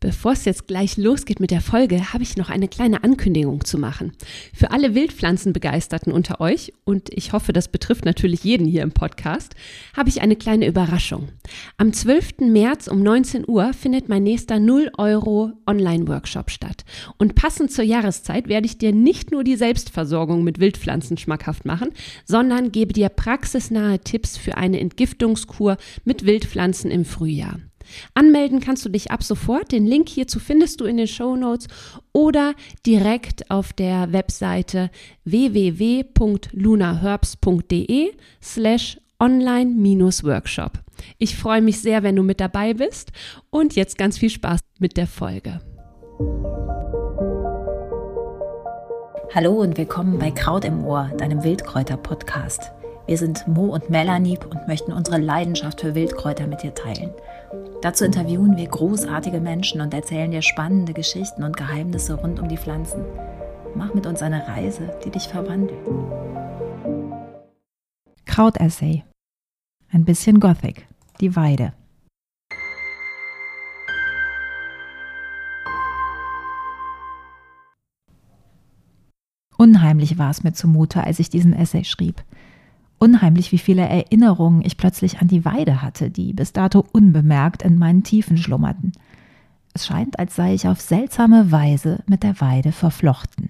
Bevor 0.00 0.32
es 0.32 0.46
jetzt 0.46 0.66
gleich 0.66 0.96
losgeht 0.96 1.40
mit 1.40 1.50
der 1.50 1.60
Folge, 1.60 2.14
habe 2.14 2.22
ich 2.22 2.38
noch 2.38 2.48
eine 2.48 2.68
kleine 2.68 3.04
Ankündigung 3.04 3.66
zu 3.66 3.76
machen. 3.76 4.12
Für 4.54 4.70
alle 4.70 4.94
Wildpflanzenbegeisterten 4.94 6.10
unter 6.10 6.40
euch, 6.40 6.72
und 6.84 7.10
ich 7.12 7.34
hoffe, 7.34 7.52
das 7.52 7.68
betrifft 7.68 8.06
natürlich 8.06 8.42
jeden 8.42 8.66
hier 8.66 8.82
im 8.82 8.92
Podcast, 8.92 9.54
habe 9.94 10.08
ich 10.08 10.22
eine 10.22 10.36
kleine 10.36 10.66
Überraschung. 10.66 11.28
Am 11.76 11.92
12. 11.92 12.38
März 12.48 12.88
um 12.88 13.02
19 13.02 13.46
Uhr 13.46 13.74
findet 13.74 14.08
mein 14.08 14.22
nächster 14.22 14.58
0 14.58 14.90
Euro 14.96 15.52
Online-Workshop 15.66 16.50
statt. 16.50 16.86
Und 17.18 17.34
passend 17.34 17.70
zur 17.70 17.84
Jahreszeit 17.84 18.48
werde 18.48 18.64
ich 18.64 18.78
dir 18.78 18.92
nicht 18.92 19.30
nur 19.30 19.44
die 19.44 19.56
Selbstversorgung 19.56 20.42
mit 20.42 20.60
Wildpflanzen 20.60 21.18
schmackhaft 21.18 21.66
machen, 21.66 21.90
sondern 22.24 22.72
gebe 22.72 22.94
dir 22.94 23.10
praxisnahe 23.10 23.98
Tipps 23.98 24.38
für 24.38 24.56
eine 24.56 24.80
Entgiftungskur 24.80 25.76
mit 26.06 26.24
Wildpflanzen 26.24 26.90
im 26.90 27.04
Frühjahr. 27.04 27.60
Anmelden 28.14 28.60
kannst 28.60 28.84
du 28.84 28.88
dich 28.88 29.10
ab 29.10 29.22
sofort. 29.22 29.72
Den 29.72 29.86
Link 29.86 30.08
hierzu 30.08 30.38
findest 30.38 30.80
du 30.80 30.84
in 30.84 30.96
den 30.96 31.06
Show 31.06 31.36
Notes 31.36 31.68
oder 32.12 32.54
direkt 32.86 33.50
auf 33.50 33.72
der 33.72 34.12
Webseite 34.12 34.90
www.lunaherbs.de 35.24 38.12
slash 38.42 38.98
online-workshop. 39.18 40.72
Ich 41.18 41.36
freue 41.36 41.62
mich 41.62 41.80
sehr, 41.80 42.02
wenn 42.02 42.16
du 42.16 42.22
mit 42.22 42.40
dabei 42.40 42.74
bist 42.74 43.12
und 43.50 43.76
jetzt 43.76 43.98
ganz 43.98 44.18
viel 44.18 44.30
Spaß 44.30 44.60
mit 44.78 44.96
der 44.96 45.06
Folge. 45.06 45.60
Hallo 49.32 49.52
und 49.52 49.78
willkommen 49.78 50.18
bei 50.18 50.32
Kraut 50.32 50.64
im 50.64 50.84
Ohr, 50.84 51.08
deinem 51.16 51.44
Wildkräuter-Podcast. 51.44 52.72
Wir 53.10 53.18
sind 53.18 53.48
Mo 53.48 53.74
und 53.74 53.90
Melanie 53.90 54.38
und 54.38 54.68
möchten 54.68 54.92
unsere 54.92 55.18
Leidenschaft 55.18 55.80
für 55.80 55.96
Wildkräuter 55.96 56.46
mit 56.46 56.62
dir 56.62 56.72
teilen. 56.76 57.10
Dazu 57.82 58.04
interviewen 58.04 58.56
wir 58.56 58.68
großartige 58.68 59.40
Menschen 59.40 59.80
und 59.80 59.92
erzählen 59.92 60.30
dir 60.30 60.42
spannende 60.42 60.92
Geschichten 60.92 61.42
und 61.42 61.56
Geheimnisse 61.56 62.14
rund 62.14 62.38
um 62.38 62.48
die 62.48 62.56
Pflanzen. 62.56 63.04
Mach 63.74 63.92
mit 63.94 64.06
uns 64.06 64.22
eine 64.22 64.46
Reise, 64.46 64.94
die 65.04 65.10
dich 65.10 65.24
verwandelt. 65.24 65.80
Krautessay. 68.26 69.02
Ein 69.90 70.04
bisschen 70.04 70.38
Gothic. 70.38 70.86
Die 71.20 71.34
Weide. 71.34 71.72
Unheimlich 79.56 80.16
war 80.16 80.30
es 80.30 80.44
mir 80.44 80.52
zumute, 80.52 81.02
als 81.02 81.18
ich 81.18 81.28
diesen 81.28 81.52
Essay 81.52 81.82
schrieb. 81.82 82.22
Unheimlich, 83.02 83.50
wie 83.50 83.58
viele 83.58 83.88
Erinnerungen 83.88 84.60
ich 84.62 84.76
plötzlich 84.76 85.20
an 85.20 85.28
die 85.28 85.46
Weide 85.46 85.80
hatte, 85.80 86.10
die 86.10 86.34
bis 86.34 86.52
dato 86.52 86.84
unbemerkt 86.92 87.62
in 87.62 87.78
meinen 87.78 88.02
Tiefen 88.02 88.36
schlummerten. 88.36 88.92
Es 89.72 89.86
scheint, 89.86 90.18
als 90.18 90.36
sei 90.36 90.52
ich 90.52 90.68
auf 90.68 90.82
seltsame 90.82 91.50
Weise 91.50 92.04
mit 92.06 92.22
der 92.22 92.42
Weide 92.42 92.72
verflochten. 92.72 93.48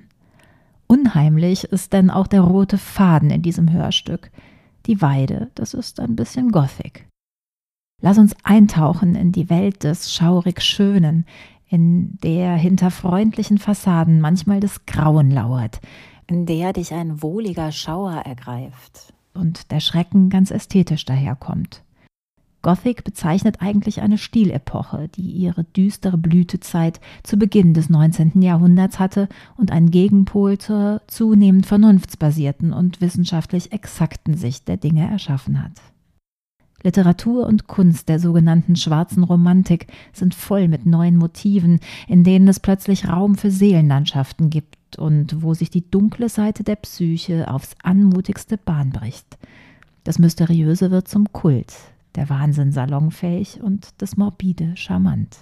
Unheimlich 0.86 1.64
ist 1.64 1.92
denn 1.92 2.10
auch 2.10 2.28
der 2.28 2.42
rote 2.42 2.78
Faden 2.78 3.30
in 3.30 3.42
diesem 3.42 3.72
Hörstück. 3.72 4.30
Die 4.86 5.02
Weide, 5.02 5.50
das 5.56 5.74
ist 5.74 5.98
ein 5.98 6.14
bisschen 6.14 6.52
Gothic. 6.52 7.08
Lass 8.00 8.18
uns 8.18 8.36
eintauchen 8.44 9.16
in 9.16 9.32
die 9.32 9.50
Welt 9.50 9.82
des 9.82 10.14
schaurig 10.14 10.62
Schönen, 10.62 11.26
in 11.68 12.18
der 12.22 12.54
hinter 12.54 12.92
freundlichen 12.92 13.58
Fassaden 13.58 14.20
manchmal 14.20 14.60
das 14.60 14.86
Grauen 14.86 15.32
lauert, 15.32 15.80
in 16.28 16.46
der 16.46 16.72
dich 16.72 16.94
ein 16.94 17.20
wohliger 17.20 17.72
Schauer 17.72 18.14
ergreift, 18.14 19.12
und 19.34 19.70
der 19.70 19.80
Schrecken 19.80 20.30
ganz 20.30 20.50
ästhetisch 20.50 21.04
daherkommt. 21.04 21.82
Gothic 22.62 23.04
bezeichnet 23.04 23.62
eigentlich 23.62 24.02
eine 24.02 24.18
Stilepoche, 24.18 25.08
die 25.08 25.30
ihre 25.30 25.64
düstere 25.64 26.18
Blütezeit 26.18 27.00
zu 27.22 27.38
Beginn 27.38 27.72
des 27.72 27.88
19. 27.88 28.42
Jahrhunderts 28.42 28.98
hatte 28.98 29.28
und 29.56 29.70
einen 29.70 29.90
Gegenpol 29.90 30.58
zur 30.58 31.00
zunehmend 31.06 31.64
vernunftsbasierten 31.64 32.72
und 32.74 33.00
wissenschaftlich 33.00 33.72
exakten 33.72 34.34
Sicht 34.34 34.68
der 34.68 34.76
Dinge 34.76 35.10
erschaffen 35.10 35.62
hat. 35.62 35.72
Literatur 36.82 37.46
und 37.46 37.66
Kunst 37.66 38.08
der 38.08 38.18
sogenannten 38.18 38.76
schwarzen 38.76 39.22
Romantik 39.22 39.86
sind 40.12 40.34
voll 40.34 40.68
mit 40.68 40.86
neuen 40.86 41.16
Motiven, 41.16 41.80
in 42.08 42.24
denen 42.24 42.48
es 42.48 42.60
plötzlich 42.60 43.08
Raum 43.08 43.36
für 43.36 43.50
Seelenlandschaften 43.50 44.48
gibt 44.48 44.79
und 44.98 45.42
wo 45.42 45.54
sich 45.54 45.70
die 45.70 45.88
dunkle 45.90 46.28
Seite 46.28 46.64
der 46.64 46.76
Psyche 46.76 47.52
aufs 47.52 47.74
anmutigste 47.82 48.56
Bahn 48.56 48.90
bricht. 48.90 49.38
Das 50.04 50.18
Mysteriöse 50.18 50.90
wird 50.90 51.08
zum 51.08 51.32
Kult, 51.32 51.74
der 52.14 52.28
Wahnsinn 52.28 52.72
salonfähig 52.72 53.60
und 53.62 53.88
das 53.98 54.16
Morbide 54.16 54.76
charmant. 54.76 55.36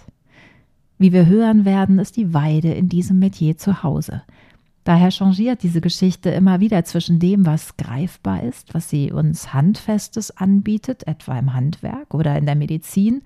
Wie 0.98 1.12
wir 1.12 1.26
hören 1.26 1.64
werden, 1.64 1.98
ist 1.98 2.16
die 2.16 2.34
Weide 2.34 2.72
in 2.72 2.88
diesem 2.88 3.19
Metier 3.19 3.56
zu 3.56 3.82
Hause. 3.82 4.22
Daher 4.82 5.10
changiert 5.10 5.62
diese 5.62 5.80
Geschichte 5.80 6.30
immer 6.30 6.60
wieder 6.60 6.84
zwischen 6.84 7.20
dem, 7.20 7.44
was 7.47 7.76
greifbar 7.76 8.42
ist, 8.42 8.75
was 8.75 8.88
sie 8.88 9.12
uns 9.12 9.53
Handfestes 9.53 10.36
anbietet, 10.36 11.06
etwa 11.06 11.38
im 11.38 11.53
Handwerk 11.53 12.15
oder 12.15 12.36
in 12.36 12.47
der 12.47 12.56
Medizin, 12.56 13.22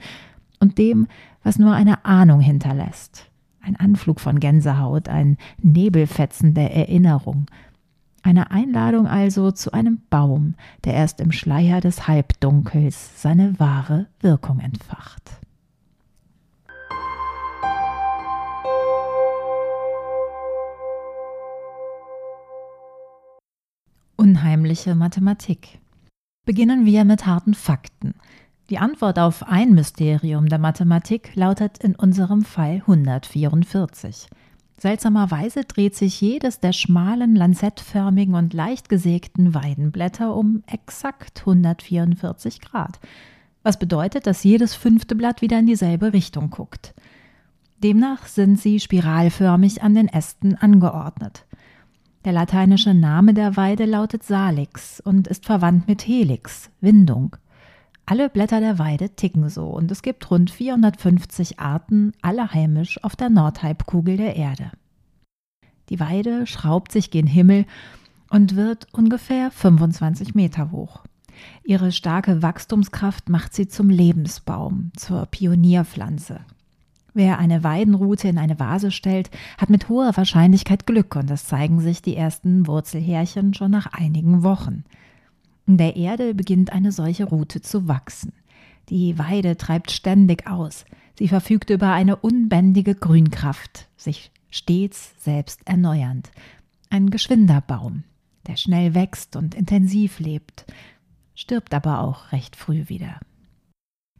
und 0.58 0.78
dem, 0.78 1.08
was 1.42 1.58
nur 1.58 1.72
eine 1.72 2.04
Ahnung 2.04 2.40
hinterlässt, 2.40 3.26
ein 3.62 3.76
Anflug 3.76 4.20
von 4.20 4.40
Gänsehaut, 4.40 5.08
ein 5.08 5.36
Nebelfetzen 5.58 6.54
der 6.54 6.74
Erinnerung. 6.74 7.46
Eine 8.22 8.50
Einladung 8.50 9.06
also 9.06 9.50
zu 9.50 9.72
einem 9.72 10.00
Baum, 10.10 10.54
der 10.84 10.94
erst 10.94 11.20
im 11.20 11.32
Schleier 11.32 11.80
des 11.80 12.06
Halbdunkels 12.06 13.20
seine 13.20 13.58
wahre 13.58 14.06
Wirkung 14.20 14.60
entfacht. 14.60 15.22
Unheimliche 24.16 24.94
Mathematik. 24.94 25.80
Beginnen 26.44 26.86
wir 26.86 27.04
mit 27.04 27.26
harten 27.26 27.54
Fakten. 27.54 28.14
Die 28.70 28.78
Antwort 28.78 29.18
auf 29.18 29.42
ein 29.46 29.74
Mysterium 29.74 30.48
der 30.48 30.58
Mathematik 30.58 31.34
lautet 31.34 31.78
in 31.78 31.96
unserem 31.96 32.42
Fall 32.42 32.76
144. 32.76 34.28
Seltsamerweise 34.78 35.64
dreht 35.64 35.94
sich 35.94 36.20
jedes 36.20 36.60
der 36.60 36.72
schmalen, 36.72 37.36
lanzettförmigen 37.36 38.34
und 38.34 38.54
leicht 38.54 38.88
gesägten 38.88 39.54
Weidenblätter 39.54 40.34
um 40.34 40.62
exakt 40.66 41.40
144 41.40 42.60
Grad, 42.60 42.98
was 43.62 43.78
bedeutet, 43.78 44.26
dass 44.26 44.44
jedes 44.44 44.74
fünfte 44.74 45.14
Blatt 45.14 45.42
wieder 45.42 45.58
in 45.58 45.66
dieselbe 45.66 46.12
Richtung 46.12 46.50
guckt. 46.50 46.94
Demnach 47.82 48.26
sind 48.26 48.60
sie 48.60 48.80
spiralförmig 48.80 49.82
an 49.82 49.94
den 49.94 50.08
Ästen 50.08 50.56
angeordnet. 50.56 51.46
Der 52.24 52.32
lateinische 52.32 52.94
Name 52.94 53.34
der 53.34 53.56
Weide 53.56 53.84
lautet 53.84 54.22
Salix 54.22 55.00
und 55.00 55.26
ist 55.26 55.46
verwandt 55.46 55.88
mit 55.88 56.06
Helix, 56.06 56.70
Windung. 56.80 57.36
Alle 58.12 58.28
Blätter 58.28 58.60
der 58.60 58.78
Weide 58.78 59.08
ticken 59.16 59.48
so 59.48 59.68
und 59.68 59.90
es 59.90 60.02
gibt 60.02 60.30
rund 60.30 60.50
450 60.50 61.60
Arten, 61.60 62.12
alle 62.20 62.52
heimisch 62.52 63.02
auf 63.02 63.16
der 63.16 63.30
Nordhalbkugel 63.30 64.18
der 64.18 64.36
Erde. 64.36 64.70
Die 65.88 65.98
Weide 65.98 66.46
schraubt 66.46 66.92
sich 66.92 67.10
gen 67.10 67.26
Himmel 67.26 67.64
und 68.28 68.54
wird 68.54 68.86
ungefähr 68.92 69.50
25 69.50 70.34
Meter 70.34 70.70
hoch. 70.72 71.04
Ihre 71.64 71.90
starke 71.90 72.42
Wachstumskraft 72.42 73.30
macht 73.30 73.54
sie 73.54 73.66
zum 73.66 73.88
Lebensbaum, 73.88 74.92
zur 74.94 75.24
Pionierpflanze. 75.24 76.40
Wer 77.14 77.38
eine 77.38 77.64
Weidenrute 77.64 78.28
in 78.28 78.36
eine 78.36 78.60
Vase 78.60 78.90
stellt, 78.90 79.30
hat 79.56 79.70
mit 79.70 79.88
hoher 79.88 80.14
Wahrscheinlichkeit 80.14 80.86
Glück 80.86 81.16
und 81.16 81.30
es 81.30 81.46
zeigen 81.46 81.80
sich 81.80 82.02
die 82.02 82.16
ersten 82.16 82.66
Wurzelhärchen 82.66 83.54
schon 83.54 83.70
nach 83.70 83.86
einigen 83.86 84.42
Wochen. 84.42 84.84
In 85.66 85.76
der 85.76 85.96
Erde 85.96 86.34
beginnt 86.34 86.72
eine 86.72 86.92
solche 86.92 87.24
Rute 87.24 87.60
zu 87.60 87.88
wachsen. 87.88 88.32
Die 88.88 89.18
Weide 89.18 89.56
treibt 89.56 89.90
ständig 89.90 90.46
aus. 90.46 90.84
Sie 91.18 91.28
verfügt 91.28 91.70
über 91.70 91.92
eine 91.92 92.16
unbändige 92.16 92.94
Grünkraft, 92.94 93.88
sich 93.96 94.30
stets 94.50 95.14
selbst 95.18 95.60
erneuernd. 95.66 96.30
Ein 96.90 97.10
geschwinder 97.10 97.60
Baum, 97.60 98.04
der 98.46 98.56
schnell 98.56 98.94
wächst 98.94 99.36
und 99.36 99.54
intensiv 99.54 100.18
lebt, 100.18 100.66
stirbt 101.34 101.74
aber 101.74 102.00
auch 102.00 102.32
recht 102.32 102.56
früh 102.56 102.88
wieder. 102.88 103.20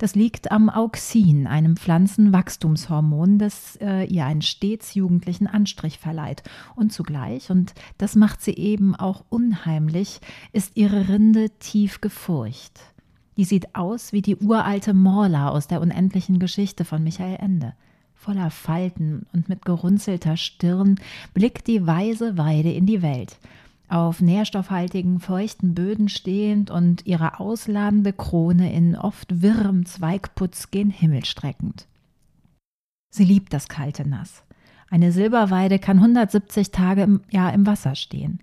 Das 0.02 0.16
liegt 0.16 0.50
am 0.50 0.69
Auxin, 0.69 1.46
einem 1.46 1.76
Pflanzenwachstumshormon, 1.76 3.38
das 3.38 3.76
äh, 3.76 4.02
ihr 4.02 4.26
einen 4.26 4.43
stets 4.43 4.94
jugendlichen 4.94 5.46
Anstrich 5.46 6.00
verleiht. 6.00 6.43
Und 6.75 6.93
zugleich, 6.93 7.52
und 7.52 7.72
das 7.99 8.16
macht 8.16 8.43
sie 8.43 8.56
eben 8.56 8.96
auch 8.96 9.22
unheimlich, 9.28 10.19
ist 10.52 10.76
ihre 10.76 11.08
Rinde 11.08 11.50
tief 11.60 12.00
gefurcht. 12.00 12.81
Die 13.37 13.44
sieht 13.44 13.76
aus 13.76 14.12
wie 14.12 14.22
die 14.22 14.34
uralte 14.34 14.93
Morla 14.93 15.50
aus 15.50 15.69
der 15.69 15.81
unendlichen 15.81 16.40
Geschichte 16.40 16.84
von 16.84 17.04
Michael 17.04 17.37
Ende. 17.37 17.75
Voller 18.16 18.50
Falten 18.50 19.26
und 19.32 19.49
mit 19.49 19.64
gerunzelter 19.64 20.37
Stirn 20.37 20.96
blickt 21.32 21.69
die 21.69 21.87
weise 21.87 22.37
Weide 22.37 22.72
in 22.72 22.87
die 22.87 23.02
Welt 23.02 23.38
auf 23.92 24.20
nährstoffhaltigen, 24.20 25.20
feuchten 25.20 25.74
Böden 25.74 26.08
stehend 26.08 26.70
und 26.70 27.06
ihre 27.06 27.40
ausladende 27.40 28.12
Krone 28.12 28.72
in 28.72 28.96
oft 28.96 29.42
wirrem 29.42 29.84
Zweigputz 29.84 30.70
gen 30.70 30.90
Himmel 30.90 31.24
streckend. 31.24 31.86
Sie 33.10 33.24
liebt 33.24 33.52
das 33.52 33.68
kalte 33.68 34.08
Nass. 34.08 34.44
Eine 34.90 35.12
Silberweide 35.12 35.78
kann 35.78 35.98
170 35.98 36.70
Tage 36.70 37.02
im 37.02 37.20
Jahr 37.30 37.52
im 37.52 37.66
Wasser 37.66 37.94
stehen. 37.94 38.40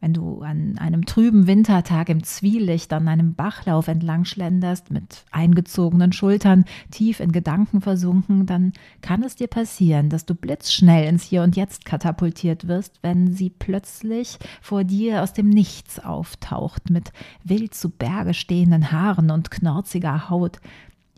Wenn 0.00 0.14
du 0.14 0.40
an 0.40 0.78
einem 0.78 1.04
trüben 1.04 1.46
Wintertag 1.46 2.08
im 2.08 2.22
Zwielicht 2.22 2.90
an 2.94 3.06
einem 3.06 3.34
Bachlauf 3.34 3.86
entlang 3.86 4.24
schlenderst, 4.24 4.90
mit 4.90 5.24
eingezogenen 5.30 6.12
Schultern, 6.12 6.64
tief 6.90 7.20
in 7.20 7.32
Gedanken 7.32 7.82
versunken, 7.82 8.46
dann 8.46 8.72
kann 9.02 9.22
es 9.22 9.36
dir 9.36 9.46
passieren, 9.46 10.08
dass 10.08 10.24
du 10.24 10.34
blitzschnell 10.34 11.06
ins 11.06 11.24
Hier 11.24 11.42
und 11.42 11.54
Jetzt 11.54 11.84
katapultiert 11.84 12.66
wirst, 12.66 12.98
wenn 13.02 13.34
sie 13.34 13.50
plötzlich 13.50 14.38
vor 14.62 14.84
dir 14.84 15.22
aus 15.22 15.34
dem 15.34 15.50
Nichts 15.50 15.98
auftaucht, 15.98 16.88
mit 16.88 17.12
wild 17.44 17.74
zu 17.74 17.90
Berge 17.90 18.32
stehenden 18.32 18.92
Haaren 18.92 19.30
und 19.30 19.50
knorziger 19.50 20.30
Haut, 20.30 20.60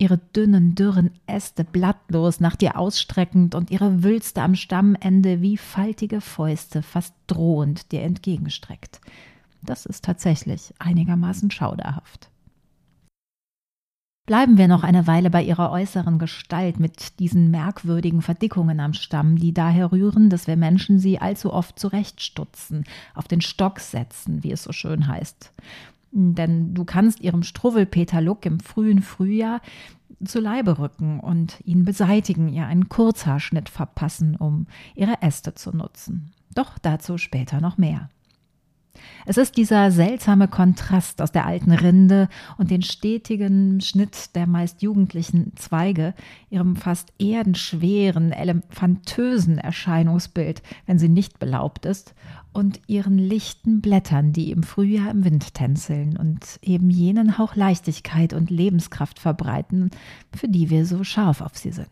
ihre 0.02 0.18
dünnen, 0.18 0.74
dürren 0.74 1.12
Äste 1.26 1.62
blattlos 1.62 2.40
nach 2.40 2.56
dir 2.56 2.76
ausstreckend 2.76 3.54
und 3.54 3.70
ihre 3.70 4.02
Wülste 4.02 4.42
am 4.42 4.56
Stammende 4.56 5.40
wie 5.40 5.56
faltige 5.56 6.20
Fäuste 6.20 6.82
fast 6.82 7.14
drohend 7.28 7.92
dir 7.92 8.02
entgegenstreckt. 8.02 9.00
Das 9.62 9.86
ist 9.86 10.04
tatsächlich 10.04 10.74
einigermaßen 10.80 11.52
schauderhaft. 11.52 12.30
Bleiben 14.26 14.58
wir 14.58 14.66
noch 14.66 14.82
eine 14.82 15.06
Weile 15.06 15.30
bei 15.30 15.42
ihrer 15.42 15.70
äußeren 15.70 16.18
Gestalt 16.18 16.80
mit 16.80 17.18
diesen 17.20 17.50
merkwürdigen 17.50 18.22
Verdickungen 18.22 18.80
am 18.80 18.94
Stamm, 18.94 19.36
die 19.36 19.52
daher 19.52 19.92
rühren, 19.92 20.30
dass 20.30 20.46
wir 20.48 20.56
Menschen 20.56 20.98
sie 20.98 21.20
allzu 21.20 21.52
oft 21.52 21.78
zurechtstutzen, 21.78 22.84
auf 23.14 23.28
den 23.28 23.40
Stock 23.40 23.78
setzen, 23.78 24.42
wie 24.42 24.52
es 24.52 24.64
so 24.64 24.72
schön 24.72 25.06
heißt. 25.06 25.52
Denn 26.12 26.74
du 26.74 26.84
kannst 26.84 27.20
ihrem 27.20 27.42
Struwwelpeter-Look 27.42 28.44
im 28.44 28.60
frühen 28.60 29.00
Frühjahr 29.02 29.60
zu 30.24 30.40
Leibe 30.40 30.78
rücken 30.78 31.18
und 31.20 31.58
ihn 31.64 31.84
beseitigen, 31.84 32.48
ihr 32.48 32.66
einen 32.66 32.88
Kurzhaarschnitt 32.88 33.68
verpassen, 33.68 34.36
um 34.36 34.66
ihre 34.94 35.22
Äste 35.22 35.54
zu 35.54 35.74
nutzen. 35.74 36.32
Doch 36.54 36.78
dazu 36.78 37.18
später 37.18 37.60
noch 37.60 37.78
mehr. 37.78 38.10
Es 39.24 39.36
ist 39.36 39.56
dieser 39.56 39.90
seltsame 39.90 40.48
Kontrast 40.48 41.22
aus 41.22 41.32
der 41.32 41.46
alten 41.46 41.72
Rinde 41.72 42.28
und 42.58 42.70
den 42.70 42.82
stetigen 42.82 43.80
Schnitt 43.80 44.34
der 44.34 44.46
meist 44.46 44.82
jugendlichen 44.82 45.52
Zweige, 45.56 46.14
ihrem 46.50 46.76
fast 46.76 47.12
erdenschweren, 47.20 48.32
elefantösen 48.32 49.58
Erscheinungsbild, 49.58 50.62
wenn 50.86 50.98
sie 50.98 51.08
nicht 51.08 51.38
belaubt 51.38 51.86
ist, 51.86 52.14
und 52.52 52.80
ihren 52.86 53.16
lichten 53.16 53.80
Blättern, 53.80 54.32
die 54.32 54.50
im 54.50 54.62
Frühjahr 54.62 55.10
im 55.10 55.24
Wind 55.24 55.54
tänzeln 55.54 56.16
und 56.18 56.58
eben 56.62 56.90
jenen 56.90 57.38
Hauch 57.38 57.56
Leichtigkeit 57.56 58.34
und 58.34 58.50
Lebenskraft 58.50 59.18
verbreiten, 59.18 59.90
für 60.36 60.48
die 60.48 60.68
wir 60.68 60.84
so 60.84 61.02
scharf 61.02 61.40
auf 61.40 61.56
sie 61.56 61.72
sind. 61.72 61.88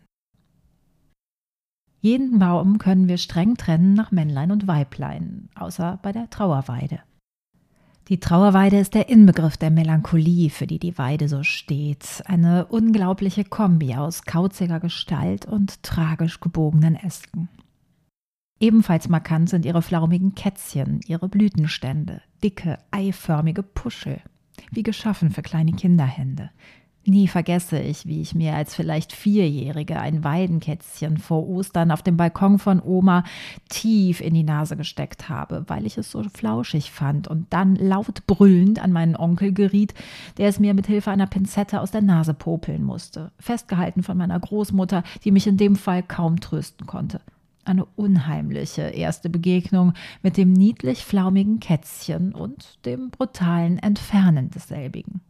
Jeden 2.01 2.39
Baum 2.39 2.79
können 2.79 3.07
wir 3.07 3.17
streng 3.17 3.55
trennen 3.57 3.93
nach 3.93 4.11
Männlein 4.11 4.51
und 4.51 4.67
Weiblein, 4.67 5.49
außer 5.53 5.99
bei 6.01 6.11
der 6.11 6.31
Trauerweide. 6.31 6.99
Die 8.07 8.19
Trauerweide 8.19 8.79
ist 8.79 8.95
der 8.95 9.07
Inbegriff 9.07 9.55
der 9.55 9.69
Melancholie, 9.69 10.49
für 10.49 10.65
die 10.65 10.79
die 10.79 10.97
Weide 10.97 11.29
so 11.29 11.43
steht. 11.43 12.23
Eine 12.25 12.65
unglaubliche 12.65 13.43
Kombi 13.43 13.95
aus 13.95 14.23
kauziger 14.23 14.79
Gestalt 14.79 15.45
und 15.45 15.83
tragisch 15.83 16.39
gebogenen 16.39 16.95
Ästen. 16.95 17.49
Ebenfalls 18.59 19.07
markant 19.07 19.49
sind 19.49 19.65
ihre 19.65 19.83
flaumigen 19.83 20.33
Kätzchen, 20.33 21.01
ihre 21.05 21.29
Blütenstände, 21.29 22.21
dicke, 22.43 22.79
eiförmige 22.89 23.61
Puschel, 23.61 24.21
wie 24.71 24.83
geschaffen 24.83 25.29
für 25.29 25.43
kleine 25.43 25.73
Kinderhände. 25.73 26.49
Nie 27.03 27.27
vergesse 27.27 27.79
ich, 27.79 28.05
wie 28.05 28.21
ich 28.21 28.35
mir 28.35 28.53
als 28.53 28.75
vielleicht 28.75 29.11
Vierjährige 29.11 29.99
ein 29.99 30.23
Weidenkätzchen 30.23 31.17
vor 31.17 31.47
Ostern 31.49 31.89
auf 31.89 32.03
dem 32.03 32.15
Balkon 32.15 32.59
von 32.59 32.79
Oma 32.79 33.23
tief 33.69 34.21
in 34.21 34.35
die 34.35 34.43
Nase 34.43 34.77
gesteckt 34.77 35.27
habe, 35.27 35.63
weil 35.65 35.87
ich 35.87 35.97
es 35.97 36.11
so 36.11 36.21
flauschig 36.21 36.91
fand 36.91 37.27
und 37.27 37.51
dann 37.51 37.75
laut 37.75 38.27
brüllend 38.27 38.83
an 38.83 38.91
meinen 38.91 39.15
Onkel 39.15 39.51
geriet, 39.51 39.95
der 40.37 40.47
es 40.47 40.59
mir 40.59 40.75
mit 40.75 40.85
Hilfe 40.85 41.09
einer 41.09 41.25
Pinzette 41.25 41.81
aus 41.81 41.89
der 41.89 42.03
Nase 42.03 42.35
popeln 42.35 42.83
musste, 42.83 43.31
festgehalten 43.39 44.03
von 44.03 44.15
meiner 44.15 44.39
Großmutter, 44.39 45.01
die 45.23 45.31
mich 45.31 45.47
in 45.47 45.57
dem 45.57 45.77
Fall 45.77 46.03
kaum 46.03 46.39
trösten 46.39 46.85
konnte. 46.85 47.19
Eine 47.65 47.85
unheimliche 47.95 48.83
erste 48.83 49.31
Begegnung 49.31 49.93
mit 50.21 50.37
dem 50.37 50.53
niedlich 50.53 51.03
flaumigen 51.03 51.59
Kätzchen 51.59 52.35
und 52.35 52.77
dem 52.85 53.09
brutalen 53.09 53.79
Entfernen 53.79 54.51
desselbigen. 54.51 55.21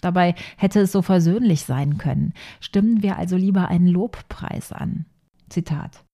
Dabei 0.00 0.34
hätte 0.56 0.80
es 0.80 0.92
so 0.92 1.02
versöhnlich 1.02 1.64
sein 1.64 1.98
können. 1.98 2.32
Stimmen 2.60 3.02
wir 3.02 3.18
also 3.18 3.36
lieber 3.36 3.68
einen 3.68 3.86
Lobpreis 3.86 4.72
an. 4.72 5.04
Zitat. 5.48 6.04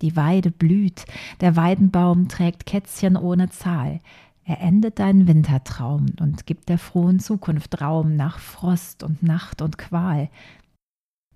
Die 0.00 0.16
Weide 0.16 0.50
blüht, 0.50 1.04
der 1.40 1.56
Weidenbaum 1.56 2.28
trägt 2.28 2.66
Kätzchen 2.66 3.16
ohne 3.16 3.50
Zahl. 3.50 4.00
Er 4.44 4.60
endet 4.60 4.98
deinen 4.98 5.26
Wintertraum 5.26 6.06
und 6.20 6.46
gibt 6.46 6.68
der 6.68 6.78
frohen 6.78 7.20
Zukunft 7.20 7.80
Raum 7.80 8.16
nach 8.16 8.38
Frost 8.38 9.02
und 9.02 9.22
Nacht 9.22 9.60
und 9.60 9.76
Qual. 9.76 10.30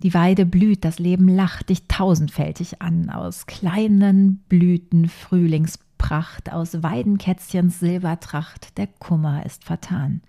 Die 0.02 0.14
Weide 0.14 0.46
blüht, 0.46 0.84
das 0.84 0.98
Leben 0.98 1.28
lacht 1.28 1.68
dich 1.68 1.86
tausendfältig 1.86 2.82
an, 2.82 3.10
aus 3.10 3.46
kleinen 3.46 4.38
Blüten 4.48 5.08
Frühlingspracht, 5.08 6.52
aus 6.52 6.82
Weidenkätzchens 6.82 7.80
Silbertracht, 7.80 8.78
der 8.78 8.86
Kummer 8.86 9.44
ist 9.44 9.64
vertan. 9.64 10.22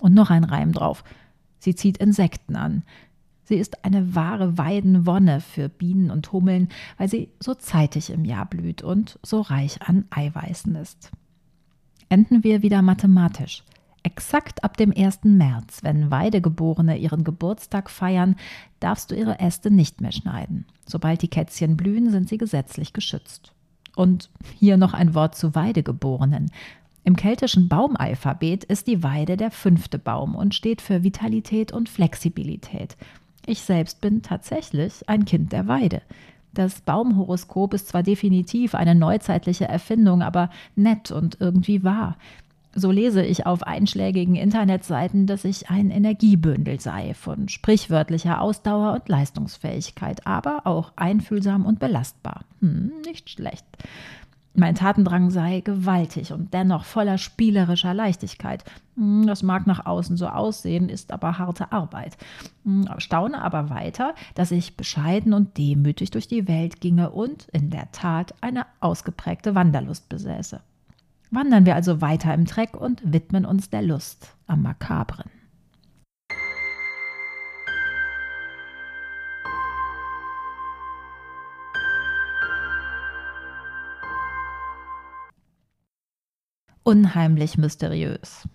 Und 0.00 0.14
noch 0.14 0.30
ein 0.30 0.44
Reim 0.44 0.72
drauf. 0.72 1.04
Sie 1.58 1.74
zieht 1.74 1.98
Insekten 1.98 2.56
an. 2.56 2.82
Sie 3.44 3.56
ist 3.56 3.84
eine 3.84 4.14
wahre 4.14 4.58
Weidenwonne 4.58 5.40
für 5.40 5.68
Bienen 5.68 6.10
und 6.10 6.32
Hummeln, 6.32 6.68
weil 6.98 7.08
sie 7.08 7.30
so 7.40 7.54
zeitig 7.54 8.10
im 8.10 8.24
Jahr 8.24 8.44
blüht 8.44 8.82
und 8.82 9.18
so 9.22 9.40
reich 9.40 9.80
an 9.82 10.04
Eiweißen 10.10 10.74
ist. 10.74 11.10
Enden 12.10 12.44
wir 12.44 12.62
wieder 12.62 12.82
mathematisch. 12.82 13.64
Exakt 14.02 14.64
ab 14.64 14.76
dem 14.76 14.92
1. 14.96 15.20
März, 15.24 15.80
wenn 15.82 16.10
Weidegeborene 16.10 16.96
ihren 16.96 17.24
Geburtstag 17.24 17.90
feiern, 17.90 18.36
darfst 18.80 19.10
du 19.10 19.14
ihre 19.14 19.40
Äste 19.40 19.70
nicht 19.70 20.00
mehr 20.00 20.12
schneiden. 20.12 20.66
Sobald 20.86 21.22
die 21.22 21.28
Kätzchen 21.28 21.76
blühen, 21.76 22.10
sind 22.10 22.28
sie 22.28 22.38
gesetzlich 22.38 22.92
geschützt. 22.92 23.52
Und 23.96 24.30
hier 24.58 24.76
noch 24.76 24.94
ein 24.94 25.14
Wort 25.14 25.34
zu 25.34 25.54
Weidegeborenen. 25.54 26.50
Im 27.04 27.16
keltischen 27.16 27.68
Baumalphabet 27.68 28.64
ist 28.64 28.86
die 28.86 29.02
Weide 29.02 29.36
der 29.36 29.50
fünfte 29.50 29.98
Baum 29.98 30.34
und 30.34 30.54
steht 30.54 30.82
für 30.82 31.02
Vitalität 31.02 31.72
und 31.72 31.88
Flexibilität. 31.88 32.96
Ich 33.46 33.62
selbst 33.62 34.00
bin 34.00 34.22
tatsächlich 34.22 35.08
ein 35.08 35.24
Kind 35.24 35.52
der 35.52 35.68
Weide. 35.68 36.02
Das 36.52 36.80
Baumhoroskop 36.80 37.72
ist 37.74 37.88
zwar 37.88 38.02
definitiv 38.02 38.74
eine 38.74 38.94
neuzeitliche 38.94 39.66
Erfindung, 39.66 40.22
aber 40.22 40.50
nett 40.76 41.10
und 41.10 41.38
irgendwie 41.40 41.84
wahr. 41.84 42.16
So 42.74 42.90
lese 42.90 43.24
ich 43.24 43.46
auf 43.46 43.62
einschlägigen 43.62 44.36
Internetseiten, 44.36 45.26
dass 45.26 45.44
ich 45.44 45.70
ein 45.70 45.90
Energiebündel 45.90 46.78
sei, 46.78 47.14
von 47.14 47.48
sprichwörtlicher 47.48 48.40
Ausdauer 48.40 48.92
und 48.92 49.08
Leistungsfähigkeit, 49.08 50.26
aber 50.26 50.66
auch 50.66 50.92
einfühlsam 50.94 51.64
und 51.64 51.80
belastbar. 51.80 52.44
Hm, 52.60 52.92
nicht 53.06 53.30
schlecht. 53.30 53.64
Mein 54.58 54.74
Tatendrang 54.74 55.30
sei 55.30 55.60
gewaltig 55.60 56.32
und 56.32 56.52
dennoch 56.52 56.84
voller 56.84 57.16
spielerischer 57.16 57.94
Leichtigkeit. 57.94 58.64
Hm, 58.96 59.24
das 59.24 59.44
mag 59.44 59.68
nach 59.68 59.86
außen 59.86 60.16
so 60.16 60.26
aussehen, 60.26 60.88
ist 60.88 61.12
aber 61.12 61.38
harte 61.38 61.70
Arbeit. 61.70 62.16
Hm, 62.64 62.88
staune 62.98 63.40
aber 63.40 63.70
weiter, 63.70 64.16
dass 64.34 64.50
ich 64.50 64.76
bescheiden 64.76 65.32
und 65.32 65.56
demütig 65.58 66.10
durch 66.10 66.26
die 66.26 66.48
Welt 66.48 66.80
ginge 66.80 67.10
und 67.10 67.46
in 67.52 67.70
der 67.70 67.92
Tat 67.92 68.34
eine 68.40 68.66
ausgeprägte 68.80 69.54
Wanderlust 69.54 70.08
besäße. 70.08 70.60
Wandern 71.30 71.64
wir 71.64 71.76
also 71.76 72.00
weiter 72.00 72.34
im 72.34 72.44
Treck 72.44 72.76
und 72.76 73.00
widmen 73.04 73.44
uns 73.44 73.70
der 73.70 73.82
Lust 73.82 74.34
am 74.48 74.62
Makabren. 74.62 75.30
Unheimlich 86.88 87.58
mysteriös. 87.58 88.48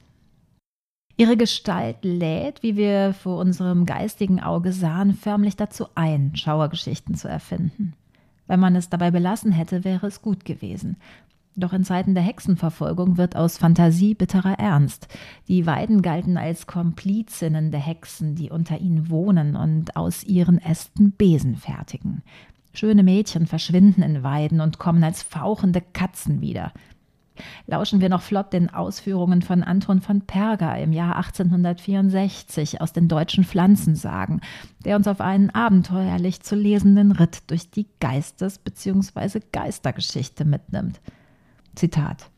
Ihre 1.17 1.37
Gestalt 1.37 1.97
lädt, 2.01 2.63
wie 2.63 2.75
wir 2.75 3.13
vor 3.13 3.37
unserem 3.37 3.85
geistigen 3.85 4.39
Auge 4.41 4.73
sahen, 4.73 5.13
förmlich 5.13 5.55
dazu 5.55 5.85
ein, 5.93 6.35
Schauergeschichten 6.35 7.13
zu 7.13 7.27
erfinden. 7.27 7.93
Wenn 8.47 8.59
man 8.59 8.75
es 8.75 8.89
dabei 8.89 9.11
belassen 9.11 9.51
hätte, 9.51 9.83
wäre 9.83 10.07
es 10.07 10.23
gut 10.23 10.45
gewesen. 10.45 10.97
Doch 11.55 11.73
in 11.73 11.83
Zeiten 11.83 12.15
der 12.15 12.23
Hexenverfolgung 12.23 13.17
wird 13.17 13.35
aus 13.35 13.59
Fantasie 13.59 14.15
bitterer 14.15 14.57
Ernst. 14.57 15.07
Die 15.47 15.67
Weiden 15.67 16.01
galten 16.01 16.35
als 16.35 16.65
Komplizinnen 16.65 17.69
der 17.69 17.81
Hexen, 17.81 18.33
die 18.33 18.49
unter 18.49 18.79
ihnen 18.79 19.11
wohnen 19.11 19.55
und 19.55 19.95
aus 19.95 20.23
ihren 20.23 20.57
Ästen 20.57 21.11
Besen 21.11 21.55
fertigen. 21.55 22.23
Schöne 22.73 23.03
Mädchen 23.03 23.45
verschwinden 23.45 24.01
in 24.01 24.23
Weiden 24.23 24.59
und 24.59 24.79
kommen 24.79 25.03
als 25.03 25.21
fauchende 25.21 25.81
Katzen 25.81 26.41
wieder. 26.41 26.73
Lauschen 27.67 28.01
wir 28.01 28.09
noch 28.09 28.21
flott 28.21 28.53
den 28.53 28.69
Ausführungen 28.73 29.41
von 29.41 29.63
Anton 29.63 30.01
von 30.01 30.21
Perger 30.21 30.77
im 30.77 30.91
Jahr 30.91 31.15
1864 31.17 32.81
aus 32.81 32.93
den 32.93 33.07
deutschen 33.07 33.43
Pflanzensagen, 33.43 34.41
der 34.85 34.95
uns 34.95 35.07
auf 35.07 35.21
einen 35.21 35.49
abenteuerlich 35.49 36.41
zu 36.41 36.55
lesenden 36.55 37.11
Ritt 37.11 37.49
durch 37.49 37.71
die 37.71 37.87
Geistes- 37.99 38.59
bzw. 38.59 39.41
Geistergeschichte 39.51 40.45
mitnimmt. 40.45 41.01
Zitat 41.75 42.29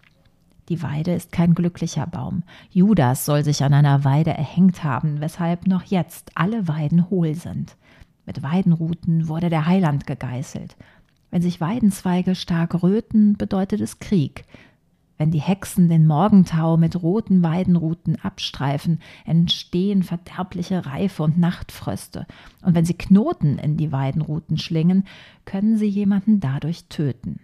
die 0.69 0.81
Weide 0.81 1.13
ist 1.13 1.31
kein 1.31 1.53
glücklicher 1.53 2.07
Baum. 2.07 2.41
Judas 2.71 3.25
soll 3.25 3.43
sich 3.43 3.63
an 3.63 3.73
einer 3.73 4.03
Weide 4.03 4.31
erhängt 4.31 4.83
haben, 4.83 5.21
weshalb 5.21 5.67
noch 5.67 5.83
jetzt 5.83 6.31
alle 6.33 6.67
Weiden 6.67 7.09
hohl 7.11 7.35
sind. 7.35 7.77
Mit 8.25 8.41
Weidenruten 8.41 9.27
wurde 9.27 9.49
der 9.49 9.67
Heiland 9.67 10.07
gegeißelt. 10.07 10.75
Wenn 11.29 11.43
sich 11.43 11.61
Weidenzweige 11.61 12.33
stark 12.33 12.81
röten, 12.81 13.37
bedeutet 13.37 13.79
es 13.81 13.99
Krieg. 13.99 14.45
Wenn 15.17 15.31
die 15.31 15.39
Hexen 15.39 15.87
den 15.87 16.07
Morgentau 16.07 16.75
mit 16.75 17.01
roten 17.01 17.41
Weidenruten 17.41 18.17
abstreifen, 18.21 18.99
entstehen 19.25 20.03
verderbliche 20.03 20.85
Reife 20.85 21.23
und 21.23 21.37
Nachtfröste. 21.37 22.27
Und 22.61 22.75
wenn 22.75 22.85
sie 22.85 22.95
Knoten 22.95 23.57
in 23.57 23.77
die 23.77 23.93
Weidenruten 23.93 24.57
schlingen, 24.57 25.05
können 25.45 25.77
sie 25.77 25.87
jemanden 25.87 26.41
dadurch 26.41 26.85
töten. 26.89 27.39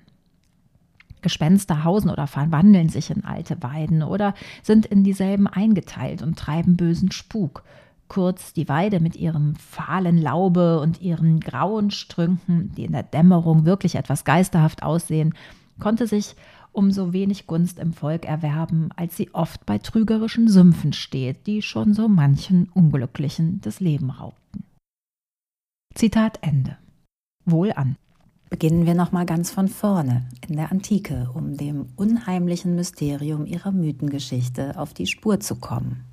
Gespenster 1.22 1.84
hausen 1.84 2.10
oder 2.10 2.28
verwandeln 2.28 2.90
sich 2.90 3.10
in 3.10 3.24
alte 3.24 3.62
Weiden 3.62 4.04
oder 4.04 4.34
sind 4.64 4.86
in 4.86 5.04
dieselben 5.04 5.48
eingeteilt 5.48 6.22
und 6.22 6.38
treiben 6.38 6.76
bösen 6.76 7.12
Spuk. 7.12 7.64
Kurz 8.08 8.52
die 8.52 8.68
Weide 8.68 9.00
mit 9.00 9.16
ihrem 9.16 9.56
fahlen 9.56 10.18
Laube 10.18 10.82
und 10.82 11.00
ihren 11.00 11.40
grauen 11.40 11.92
Strünken, 11.92 12.74
die 12.76 12.84
in 12.84 12.92
der 12.92 13.04
Dämmerung 13.04 13.66
wirklich 13.66 13.96
etwas 13.96 14.26
geisterhaft 14.26 14.84
aussehen, 14.84 15.34
konnte 15.80 16.08
sich 16.08 16.36
um 16.72 16.92
so 16.92 17.14
wenig 17.14 17.48
Gunst 17.48 17.80
im 17.80 17.94
Volk 17.94 18.26
erwerben, 18.26 18.90
als 18.96 19.18
sie 19.18 19.34
oft 19.34 19.66
bei 19.66 19.78
trügerischen 19.78 20.48
Sümpfen 20.48 20.94
steht, 20.94 21.48
die 21.48 21.62
schon 21.62 21.94
so 21.94 22.08
manchen 22.08 22.70
Unglücklichen 22.74 23.62
das 23.62 23.80
Leben 23.80 24.10
raubten. 24.10 24.64
Zitat 25.94 26.40
Ende. 26.42 26.78
Wohl 27.46 27.72
an. 27.74 27.98
Beginnen 28.50 28.86
wir 28.86 28.96
nochmal 28.96 29.26
ganz 29.26 29.50
von 29.50 29.70
vorne, 29.70 30.28
in 30.48 30.58
der 30.58 30.72
Antike, 30.72 31.30
um 31.34 31.56
dem 31.56 31.88
unheimlichen 31.96 32.76
Mysterium 32.76 33.46
ihrer 33.46 33.72
Mythengeschichte 33.72 34.78
auf 34.78 34.94
die 34.94 35.08
Spur 35.08 35.40
zu 35.40 35.56
kommen. 35.56 36.04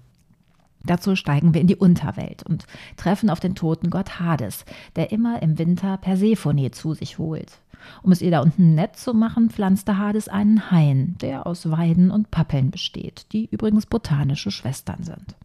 Dazu 0.85 1.17
steigen 1.17 1.55
wir 1.55 1.61
in 1.61 1.67
die 1.67 1.77
Unterwelt 1.77 2.43
und 2.45 2.67
treffen 2.97 3.31
auf 3.31 3.41
den 3.41 3.55
toten 3.55 3.91
Gott 3.91 4.21
Hades, 4.21 4.65
der 4.97 5.13
immer 5.13 5.43
im 5.43 5.59
Winter 5.59 5.97
Persephone 5.97 6.73
zu 6.73 6.95
sich 6.95 7.19
holt. 7.19 7.61
Um 8.03 8.13
es 8.13 8.23
ihr 8.23 8.31
da 8.31 8.41
unten 8.41 8.75
nett 8.75 8.97
zu 8.97 9.15
machen, 9.15 9.51
pflanzte 9.51 9.99
Hades 9.99 10.29
einen 10.29 10.71
Hain, 10.71 11.17
der 11.21 11.47
aus 11.47 11.71
Weiden 11.71 12.11
und 12.11 12.31
Pappeln 12.31 12.71
besteht, 12.71 13.27
die 13.33 13.47
übrigens 13.51 13.87
botanische 13.87 14.51
Schwestern 14.51 15.03
sind. 15.03 15.37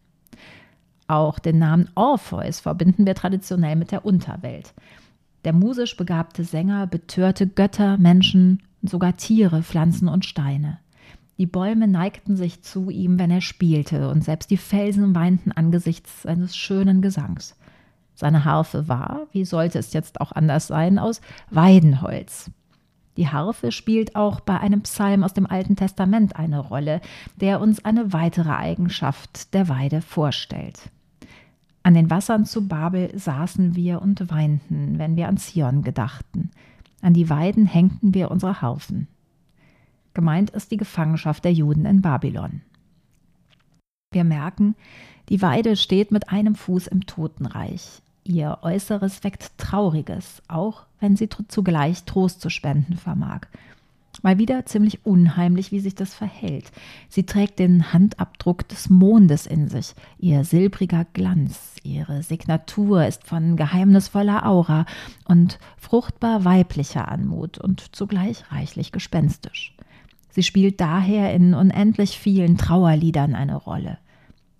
Auch 1.06 1.38
den 1.38 1.58
Namen 1.58 1.88
Orpheus 1.94 2.60
verbinden 2.60 3.06
wir 3.06 3.14
traditionell 3.14 3.76
mit 3.76 3.92
der 3.92 4.04
Unterwelt. 4.04 4.72
Der 5.44 5.52
musisch 5.52 5.96
begabte 5.96 6.44
Sänger 6.44 6.86
betörte 6.86 7.46
Götter, 7.46 7.98
Menschen, 7.98 8.62
sogar 8.82 9.16
Tiere, 9.16 9.62
Pflanzen 9.62 10.08
und 10.08 10.24
Steine. 10.24 10.78
Die 11.38 11.46
Bäume 11.46 11.88
neigten 11.88 12.36
sich 12.36 12.62
zu 12.62 12.90
ihm, 12.90 13.18
wenn 13.18 13.30
er 13.30 13.40
spielte, 13.40 14.08
und 14.08 14.22
selbst 14.22 14.50
die 14.50 14.56
Felsen 14.56 15.14
weinten 15.14 15.50
angesichts 15.50 16.22
seines 16.22 16.56
schönen 16.56 17.02
Gesangs. 17.02 17.56
Seine 18.14 18.44
Harfe 18.44 18.86
war, 18.86 19.26
wie 19.32 19.44
sollte 19.44 19.78
es 19.78 19.92
jetzt 19.92 20.20
auch 20.20 20.30
anders 20.30 20.68
sein, 20.68 21.00
aus 21.00 21.20
Weidenholz. 21.50 22.50
Die 23.16 23.28
Harfe 23.28 23.72
spielt 23.72 24.16
auch 24.16 24.40
bei 24.40 24.58
einem 24.58 24.82
Psalm 24.82 25.24
aus 25.24 25.34
dem 25.34 25.46
Alten 25.46 25.76
Testament 25.76 26.36
eine 26.36 26.60
Rolle, 26.60 27.00
der 27.40 27.60
uns 27.60 27.84
eine 27.84 28.12
weitere 28.12 28.50
Eigenschaft 28.50 29.54
der 29.54 29.68
Weide 29.68 30.00
vorstellt. 30.00 30.90
An 31.82 31.94
den 31.94 32.10
Wassern 32.10 32.46
zu 32.46 32.66
Babel 32.66 33.16
saßen 33.16 33.76
wir 33.76 34.00
und 34.00 34.30
weinten, 34.30 34.98
wenn 34.98 35.16
wir 35.16 35.28
an 35.28 35.36
Zion 35.36 35.82
gedachten. 35.82 36.50
An 37.02 37.12
die 37.12 37.28
Weiden 37.28 37.66
hängten 37.66 38.14
wir 38.14 38.30
unsere 38.30 38.62
Harfen. 38.62 39.06
Gemeint 40.14 40.50
ist 40.50 40.70
die 40.70 40.76
Gefangenschaft 40.76 41.44
der 41.44 41.52
Juden 41.52 41.84
in 41.84 42.00
Babylon. 42.00 42.62
Wir 44.12 44.24
merken, 44.24 44.76
die 45.28 45.42
Weide 45.42 45.76
steht 45.76 46.12
mit 46.12 46.28
einem 46.28 46.54
Fuß 46.54 46.86
im 46.86 47.04
Totenreich. 47.04 48.00
Ihr 48.22 48.58
Äußeres 48.62 49.24
weckt 49.24 49.58
Trauriges, 49.58 50.40
auch 50.48 50.84
wenn 51.00 51.16
sie 51.16 51.28
zugleich 51.48 52.04
Trost 52.04 52.40
zu 52.40 52.48
spenden 52.48 52.96
vermag. 52.96 53.48
Mal 54.22 54.38
wieder 54.38 54.64
ziemlich 54.64 55.04
unheimlich, 55.04 55.70
wie 55.70 55.80
sich 55.80 55.94
das 55.94 56.14
verhält. 56.14 56.72
Sie 57.10 57.26
trägt 57.26 57.58
den 57.58 57.92
Handabdruck 57.92 58.66
des 58.68 58.88
Mondes 58.88 59.44
in 59.44 59.68
sich, 59.68 59.94
ihr 60.18 60.44
silbriger 60.44 61.04
Glanz, 61.12 61.74
ihre 61.82 62.22
Signatur 62.22 63.06
ist 63.06 63.26
von 63.26 63.56
geheimnisvoller 63.56 64.46
Aura 64.46 64.86
und 65.26 65.58
fruchtbar 65.76 66.46
weiblicher 66.46 67.08
Anmut 67.08 67.58
und 67.58 67.94
zugleich 67.94 68.50
reichlich 68.50 68.92
gespenstisch. 68.92 69.73
Sie 70.34 70.42
spielt 70.42 70.80
daher 70.80 71.32
in 71.32 71.54
unendlich 71.54 72.18
vielen 72.18 72.56
Trauerliedern 72.56 73.36
eine 73.36 73.54
Rolle. 73.54 73.98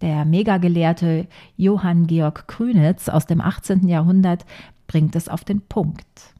Der 0.00 0.24
Megagelehrte 0.24 1.26
Johann 1.56 2.06
Georg 2.06 2.46
Krünitz 2.46 3.08
aus 3.08 3.26
dem 3.26 3.40
18. 3.40 3.88
Jahrhundert 3.88 4.46
bringt 4.86 5.16
es 5.16 5.28
auf 5.28 5.44
den 5.44 5.60
Punkt. 5.60 6.34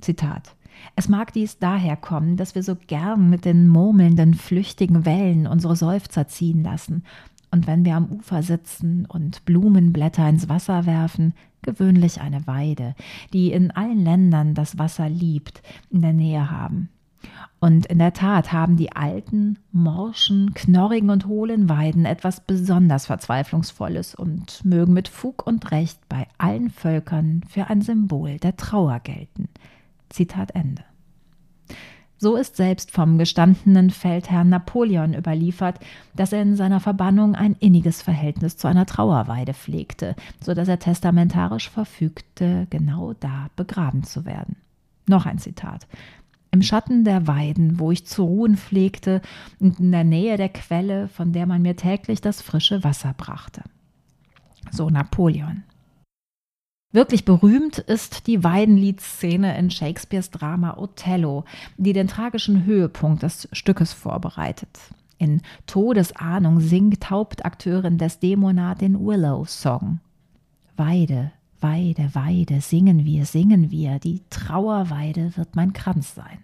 Zitat 0.00 0.54
es 0.94 1.08
mag 1.08 1.32
dies 1.32 1.58
daher 1.58 1.96
kommen, 1.96 2.36
dass 2.36 2.54
wir 2.54 2.62
so 2.62 2.76
gern 2.76 3.30
mit 3.30 3.44
den 3.44 3.66
murmelnden, 3.66 4.34
flüchtigen 4.34 5.04
Wellen 5.04 5.46
unsere 5.46 5.74
Seufzer 5.74 6.28
ziehen 6.28 6.62
lassen 6.62 7.02
und 7.50 7.66
wenn 7.66 7.84
wir 7.84 7.96
am 7.96 8.10
Ufer 8.10 8.42
sitzen 8.42 9.06
und 9.06 9.44
Blumenblätter 9.44 10.28
ins 10.28 10.48
Wasser 10.48 10.84
werfen, 10.86 11.32
gewöhnlich 11.62 12.20
eine 12.20 12.46
Weide, 12.46 12.94
die 13.32 13.52
in 13.52 13.70
allen 13.70 14.04
Ländern 14.04 14.54
das 14.54 14.78
Wasser 14.78 15.08
liebt, 15.08 15.62
in 15.90 16.02
der 16.02 16.12
Nähe 16.12 16.50
haben. 16.50 16.90
Und 17.58 17.86
in 17.86 17.98
der 17.98 18.12
Tat 18.12 18.52
haben 18.52 18.76
die 18.76 18.92
alten, 18.92 19.58
morschen, 19.72 20.52
knorrigen 20.54 21.10
und 21.10 21.26
hohlen 21.26 21.68
Weiden 21.68 22.04
etwas 22.04 22.40
besonders 22.40 23.06
Verzweiflungsvolles 23.06 24.14
und 24.14 24.64
mögen 24.64 24.92
mit 24.92 25.08
Fug 25.08 25.46
und 25.46 25.70
Recht 25.70 25.98
bei 26.08 26.26
allen 26.38 26.70
Völkern 26.70 27.42
für 27.48 27.68
ein 27.68 27.80
Symbol 27.80 28.36
der 28.38 28.56
Trauer 28.56 29.00
gelten. 29.00 29.48
Zitat 30.10 30.54
Ende. 30.54 30.84
So 32.18 32.36
ist 32.36 32.56
selbst 32.56 32.92
vom 32.92 33.18
gestandenen 33.18 33.90
Feldherrn 33.90 34.48
Napoleon 34.48 35.12
überliefert, 35.12 35.78
dass 36.14 36.32
er 36.32 36.40
in 36.40 36.56
seiner 36.56 36.80
Verbannung 36.80 37.34
ein 37.34 37.56
inniges 37.60 38.00
Verhältnis 38.00 38.56
zu 38.56 38.68
einer 38.68 38.86
Trauerweide 38.86 39.52
pflegte, 39.52 40.16
so 40.40 40.54
dass 40.54 40.68
er 40.68 40.78
testamentarisch 40.78 41.68
verfügte, 41.68 42.66
genau 42.70 43.12
da 43.20 43.48
begraben 43.54 44.02
zu 44.02 44.24
werden. 44.24 44.56
Noch 45.06 45.26
ein 45.26 45.38
Zitat. 45.38 45.86
Im 46.50 46.62
Schatten 46.62 47.04
der 47.04 47.26
Weiden, 47.26 47.78
wo 47.78 47.90
ich 47.90 48.06
zu 48.06 48.24
ruhen 48.24 48.56
pflegte, 48.56 49.20
und 49.58 49.78
in 49.78 49.92
der 49.92 50.04
Nähe 50.04 50.36
der 50.36 50.48
Quelle, 50.48 51.08
von 51.08 51.32
der 51.32 51.46
man 51.46 51.62
mir 51.62 51.76
täglich 51.76 52.20
das 52.20 52.40
frische 52.40 52.82
Wasser 52.84 53.14
brachte. 53.16 53.62
So 54.70 54.88
Napoleon. 54.90 55.64
Wirklich 56.92 57.24
berühmt 57.24 57.78
ist 57.78 58.26
die 58.26 58.42
Weidenliedszene 58.42 59.58
in 59.58 59.70
Shakespeares 59.70 60.30
Drama 60.30 60.78
Othello, 60.78 61.44
die 61.76 61.92
den 61.92 62.08
tragischen 62.08 62.64
Höhepunkt 62.64 63.22
des 63.22 63.48
Stückes 63.52 63.92
vorbereitet. 63.92 64.78
In 65.18 65.42
Todesahnung 65.66 66.60
singt 66.60 67.10
Hauptakteurin 67.10 67.98
Desdemona 67.98 68.74
den 68.74 68.98
Willow-Song. 68.98 70.00
Weide, 70.76 71.32
Weide, 71.60 72.14
Weide, 72.14 72.60
singen 72.60 73.04
wir, 73.04 73.24
singen 73.24 73.70
wir, 73.70 73.98
die 73.98 74.22
Trauerweide 74.30 75.36
wird 75.36 75.56
mein 75.56 75.72
Kranz 75.72 76.14
sein. 76.14 76.38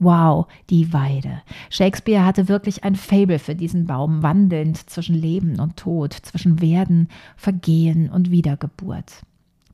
Wow, 0.00 0.46
die 0.70 0.92
Weide. 0.92 1.42
Shakespeare 1.70 2.24
hatte 2.24 2.48
wirklich 2.48 2.84
ein 2.84 2.94
Fable 2.94 3.38
für 3.38 3.56
diesen 3.56 3.86
Baum, 3.86 4.22
wandelnd 4.22 4.88
zwischen 4.88 5.16
Leben 5.16 5.58
und 5.58 5.76
Tod, 5.76 6.12
zwischen 6.12 6.60
Werden, 6.60 7.08
Vergehen 7.36 8.08
und 8.08 8.30
Wiedergeburt 8.30 9.22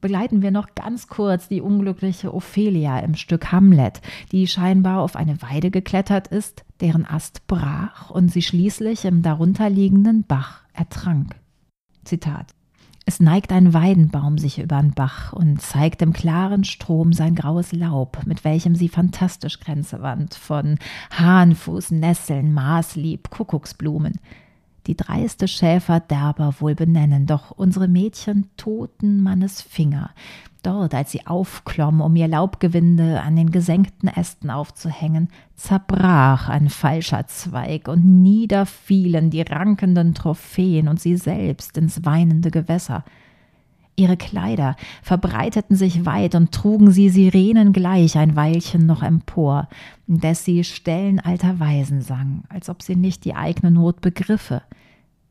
begleiten 0.04 0.43
wir 0.43 0.50
noch 0.50 0.75
ganz 0.75 1.07
kurz 1.07 1.49
die 1.49 1.62
unglückliche 1.62 2.35
Ophelia 2.35 2.99
im 2.99 3.14
Stück 3.14 3.52
Hamlet, 3.52 4.02
die 4.33 4.47
scheinbar 4.47 5.00
auf 5.00 5.16
eine 5.16 5.40
Weide 5.40 5.71
geklettert 5.71 6.28
ist, 6.28 6.62
deren 6.83 7.07
Ast 7.07 7.47
brach 7.47 8.11
und 8.11 8.31
sie 8.31 8.43
schließlich 8.43 9.07
im 9.07 9.23
darunterliegenden 9.23 10.25
Bach 10.25 10.61
ertrank. 10.75 11.37
Zitat 12.04 12.49
es 13.06 13.20
neigt 13.20 13.52
ein 13.52 13.75
Weidenbaum 13.75 14.38
sich 14.38 14.58
über 14.58 14.80
den 14.80 14.92
Bach 14.92 15.32
und 15.32 15.61
zeigt 15.61 16.00
im 16.00 16.12
klaren 16.12 16.64
Strom 16.64 17.12
sein 17.12 17.34
graues 17.34 17.73
Laub, 17.73 18.25
mit 18.25 18.44
welchem 18.44 18.75
sie 18.75 18.88
fantastisch 18.88 19.61
Grenze 19.61 20.00
wand, 20.00 20.34
von 20.34 20.78
Hahnfuß, 21.11 21.90
Nesseln, 21.90 22.54
Maßlieb, 22.54 23.28
Kuckucksblumen. 23.28 24.14
Die 24.86 24.96
dreiste 24.96 25.48
Schäfer 25.48 26.00
derber 26.00 26.54
wohl 26.60 26.74
benennen, 26.74 27.26
doch 27.26 27.50
unsere 27.50 27.88
Mädchen 27.88 28.48
toten 28.56 29.22
Mannes 29.22 29.62
Finger. 29.62 30.10
Dort, 30.62 30.94
als 30.94 31.10
sie 31.10 31.26
aufklommen, 31.26 32.00
um 32.00 32.16
ihr 32.16 32.26
Laubgewinde 32.26 33.20
an 33.20 33.36
den 33.36 33.50
gesenkten 33.50 34.08
Ästen 34.08 34.50
aufzuhängen, 34.50 35.28
zerbrach 35.54 36.48
ein 36.48 36.70
falscher 36.70 37.26
Zweig 37.26 37.86
und 37.86 38.22
niederfielen 38.22 39.28
die 39.28 39.42
rankenden 39.42 40.14
Trophäen 40.14 40.88
und 40.88 41.00
sie 41.00 41.16
selbst 41.16 41.76
ins 41.76 42.06
weinende 42.06 42.50
Gewässer. 42.50 43.04
Ihre 43.96 44.16
Kleider 44.16 44.76
verbreiteten 45.02 45.76
sich 45.76 46.04
weit 46.04 46.34
und 46.34 46.50
trugen 46.52 46.90
sie 46.90 47.10
Sirenen 47.10 47.72
gleich 47.72 48.18
ein 48.18 48.34
Weilchen 48.34 48.86
noch 48.86 49.02
empor, 49.02 49.68
indes 50.08 50.44
sie 50.44 50.64
Stellen 50.64 51.20
alter 51.20 51.60
Weisen 51.60 52.02
sang, 52.02 52.42
als 52.48 52.68
ob 52.68 52.82
sie 52.82 52.96
nicht 52.96 53.24
die 53.24 53.36
eigene 53.36 53.70
Not 53.70 54.00
begriffe, 54.00 54.62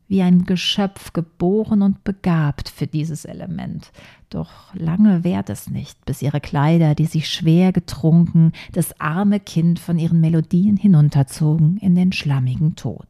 wie 0.08 0.22
ein 0.22 0.44
Geschöpf 0.44 1.12
geboren 1.12 1.82
und 1.82 2.04
begabt 2.04 2.70
für 2.70 2.86
dieses 2.86 3.26
Element. 3.26 3.92
Doch 4.30 4.74
lange 4.74 5.24
währt 5.24 5.50
es 5.50 5.68
nicht, 5.68 6.02
bis 6.06 6.22
ihre 6.22 6.40
Kleider, 6.40 6.94
die 6.94 7.06
sich 7.06 7.28
schwer 7.28 7.70
getrunken, 7.72 8.52
das 8.72 8.98
arme 8.98 9.40
Kind 9.40 9.78
von 9.78 9.98
ihren 9.98 10.20
Melodien 10.20 10.78
hinunterzogen 10.78 11.76
in 11.78 11.94
den 11.94 12.12
schlammigen 12.12 12.76
Tod. 12.76 13.08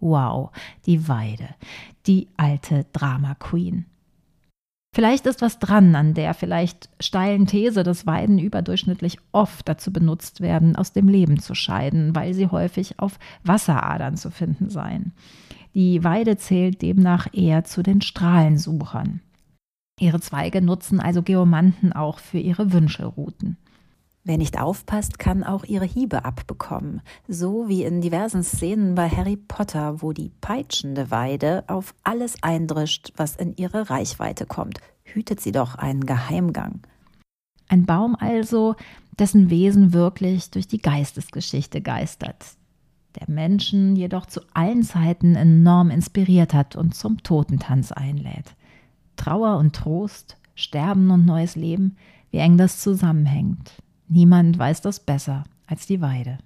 Wow, 0.00 0.50
die 0.86 1.08
Weide, 1.08 1.48
die 2.06 2.28
alte 2.36 2.84
Drama 2.92 3.34
Queen. 3.34 3.86
Vielleicht 4.96 5.26
ist 5.26 5.42
was 5.42 5.58
dran 5.58 5.94
an 5.94 6.14
der 6.14 6.32
vielleicht 6.32 6.88
steilen 7.00 7.46
These, 7.46 7.82
dass 7.82 8.06
Weiden 8.06 8.38
überdurchschnittlich 8.38 9.18
oft 9.30 9.68
dazu 9.68 9.92
benutzt 9.92 10.40
werden, 10.40 10.74
aus 10.74 10.94
dem 10.94 11.06
Leben 11.06 11.38
zu 11.38 11.54
scheiden, 11.54 12.16
weil 12.16 12.32
sie 12.32 12.46
häufig 12.46 12.98
auf 12.98 13.18
Wasseradern 13.44 14.16
zu 14.16 14.30
finden 14.30 14.70
seien. 14.70 15.12
Die 15.74 16.02
Weide 16.02 16.38
zählt 16.38 16.80
demnach 16.80 17.26
eher 17.34 17.64
zu 17.64 17.82
den 17.82 18.00
Strahlensuchern. 18.00 19.20
Ihre 20.00 20.20
Zweige 20.20 20.62
nutzen 20.62 20.98
also 20.98 21.22
Geomanten 21.22 21.92
auch 21.92 22.18
für 22.18 22.38
ihre 22.38 22.72
Wünschelrouten. 22.72 23.58
Wer 24.28 24.38
nicht 24.38 24.60
aufpasst, 24.60 25.20
kann 25.20 25.44
auch 25.44 25.62
ihre 25.62 25.84
Hiebe 25.84 26.24
abbekommen, 26.24 27.00
so 27.28 27.68
wie 27.68 27.84
in 27.84 28.00
diversen 28.00 28.42
Szenen 28.42 28.96
bei 28.96 29.08
Harry 29.08 29.36
Potter, 29.36 30.02
wo 30.02 30.12
die 30.12 30.32
peitschende 30.40 31.12
Weide 31.12 31.62
auf 31.68 31.94
alles 32.02 32.42
eindrischt, 32.42 33.12
was 33.16 33.36
in 33.36 33.54
ihre 33.54 33.88
Reichweite 33.88 34.44
kommt. 34.44 34.80
Hütet 35.04 35.38
sie 35.40 35.52
doch 35.52 35.76
einen 35.76 36.06
Geheimgang. 36.06 36.80
Ein 37.68 37.86
Baum 37.86 38.16
also, 38.16 38.74
dessen 39.16 39.48
Wesen 39.48 39.92
wirklich 39.92 40.50
durch 40.50 40.66
die 40.66 40.82
Geistesgeschichte 40.82 41.80
geistert, 41.80 42.56
der 43.20 43.30
Menschen 43.32 43.94
jedoch 43.94 44.26
zu 44.26 44.40
allen 44.52 44.82
Zeiten 44.82 45.36
enorm 45.36 45.88
inspiriert 45.88 46.52
hat 46.52 46.74
und 46.74 46.96
zum 46.96 47.22
Totentanz 47.22 47.92
einlädt. 47.92 48.56
Trauer 49.14 49.56
und 49.58 49.76
Trost, 49.76 50.36
Sterben 50.56 51.12
und 51.12 51.26
neues 51.26 51.54
Leben, 51.54 51.96
wie 52.32 52.38
eng 52.38 52.56
das 52.56 52.80
zusammenhängt. 52.80 53.85
Niemand 54.08 54.56
weiß 54.56 54.82
das 54.82 55.00
besser 55.00 55.44
als 55.66 55.86
die 55.86 56.00
Weide. 56.00 56.38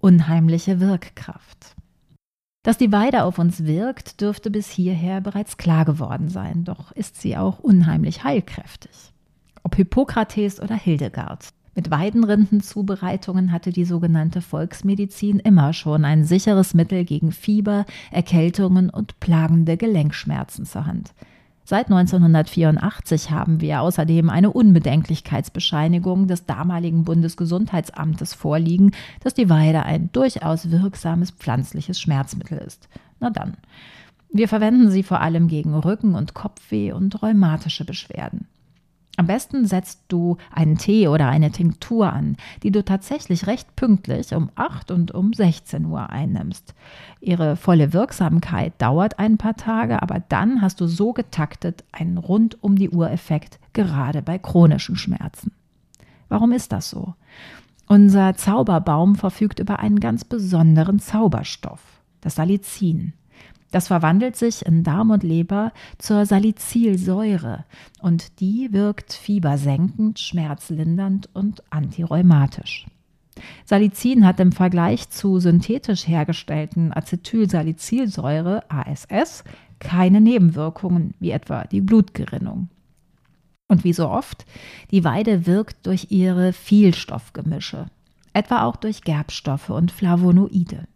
Unheimliche 0.00 0.80
Wirkkraft. 0.80 1.74
Dass 2.62 2.76
die 2.76 2.92
Weide 2.92 3.24
auf 3.24 3.38
uns 3.38 3.64
wirkt, 3.64 4.20
dürfte 4.20 4.50
bis 4.50 4.68
hierher 4.68 5.22
bereits 5.22 5.56
klar 5.56 5.86
geworden 5.86 6.28
sein, 6.28 6.64
doch 6.64 6.92
ist 6.92 7.18
sie 7.20 7.38
auch 7.38 7.58
unheimlich 7.60 8.24
heilkräftig. 8.24 9.12
Ob 9.62 9.76
Hippokrates 9.76 10.60
oder 10.60 10.74
Hildegard. 10.74 11.48
Mit 11.74 11.90
Weidenrindenzubereitungen 11.90 13.52
hatte 13.52 13.70
die 13.70 13.84
sogenannte 13.84 14.40
Volksmedizin 14.40 15.38
immer 15.38 15.72
schon 15.72 16.04
ein 16.04 16.24
sicheres 16.24 16.74
Mittel 16.74 17.04
gegen 17.04 17.30
Fieber, 17.30 17.86
Erkältungen 18.10 18.90
und 18.90 19.20
plagende 19.20 19.76
Gelenkschmerzen 19.76 20.66
zur 20.66 20.86
Hand. 20.86 21.12
Seit 21.64 21.86
1984 21.86 23.30
haben 23.30 23.60
wir 23.60 23.80
außerdem 23.82 24.28
eine 24.28 24.50
Unbedenklichkeitsbescheinigung 24.50 26.26
des 26.26 26.44
damaligen 26.44 27.04
Bundesgesundheitsamtes 27.04 28.34
vorliegen, 28.34 28.90
dass 29.22 29.34
die 29.34 29.48
Weide 29.48 29.84
ein 29.84 30.10
durchaus 30.10 30.72
wirksames 30.72 31.30
pflanzliches 31.30 32.00
Schmerzmittel 32.00 32.58
ist. 32.58 32.88
Na 33.20 33.30
dann. 33.30 33.56
Wir 34.32 34.48
verwenden 34.48 34.90
sie 34.90 35.04
vor 35.04 35.20
allem 35.20 35.46
gegen 35.46 35.74
Rücken- 35.74 36.16
und 36.16 36.34
Kopfweh 36.34 36.90
und 36.90 37.22
rheumatische 37.22 37.84
Beschwerden. 37.84 38.48
Am 39.20 39.26
besten 39.26 39.66
setzt 39.66 40.04
du 40.08 40.38
einen 40.50 40.78
Tee 40.78 41.06
oder 41.06 41.28
eine 41.28 41.50
Tinktur 41.50 42.10
an, 42.10 42.38
die 42.62 42.70
du 42.70 42.82
tatsächlich 42.82 43.46
recht 43.46 43.76
pünktlich 43.76 44.34
um 44.34 44.48
8 44.54 44.90
und 44.90 45.12
um 45.12 45.34
16 45.34 45.84
Uhr 45.84 46.08
einnimmst. 46.08 46.74
Ihre 47.20 47.56
volle 47.56 47.92
Wirksamkeit 47.92 48.72
dauert 48.78 49.18
ein 49.18 49.36
paar 49.36 49.56
Tage, 49.56 50.00
aber 50.00 50.22
dann 50.26 50.62
hast 50.62 50.80
du 50.80 50.86
so 50.86 51.12
getaktet 51.12 51.84
einen 51.92 52.16
rund 52.16 52.64
um 52.64 52.76
die 52.76 52.88
Uhr 52.88 53.10
Effekt, 53.10 53.60
gerade 53.74 54.22
bei 54.22 54.38
chronischen 54.38 54.96
Schmerzen. 54.96 55.52
Warum 56.30 56.52
ist 56.52 56.72
das 56.72 56.88
so? 56.88 57.12
Unser 57.88 58.36
Zauberbaum 58.36 59.16
verfügt 59.16 59.60
über 59.60 59.80
einen 59.80 60.00
ganz 60.00 60.24
besonderen 60.24 60.98
Zauberstoff, 60.98 61.82
das 62.22 62.36
Salicin. 62.36 63.12
Das 63.70 63.86
verwandelt 63.86 64.36
sich 64.36 64.66
in 64.66 64.82
Darm 64.82 65.10
und 65.10 65.22
Leber 65.22 65.72
zur 65.98 66.26
Salicylsäure 66.26 67.64
und 68.00 68.40
die 68.40 68.72
wirkt 68.72 69.12
fiebersenkend, 69.12 70.18
schmerzlindernd 70.18 71.28
und 71.34 71.62
antirheumatisch. 71.70 72.86
Salicin 73.64 74.26
hat 74.26 74.40
im 74.40 74.52
Vergleich 74.52 75.08
zu 75.10 75.38
synthetisch 75.38 76.06
hergestellten 76.06 76.92
Acetylsalicylsäure 76.92 78.64
ASS 78.68 79.44
keine 79.78 80.20
Nebenwirkungen 80.20 81.14
wie 81.20 81.30
etwa 81.30 81.64
die 81.64 81.80
Blutgerinnung. 81.80 82.68
Und 83.68 83.84
wie 83.84 83.92
so 83.92 84.08
oft, 84.08 84.44
die 84.90 85.04
Weide 85.04 85.46
wirkt 85.46 85.86
durch 85.86 86.08
ihre 86.10 86.52
Vielstoffgemische, 86.52 87.86
etwa 88.32 88.64
auch 88.64 88.76
durch 88.76 89.02
Gerbstoffe 89.02 89.70
und 89.70 89.92
Flavonoide. 89.92 90.88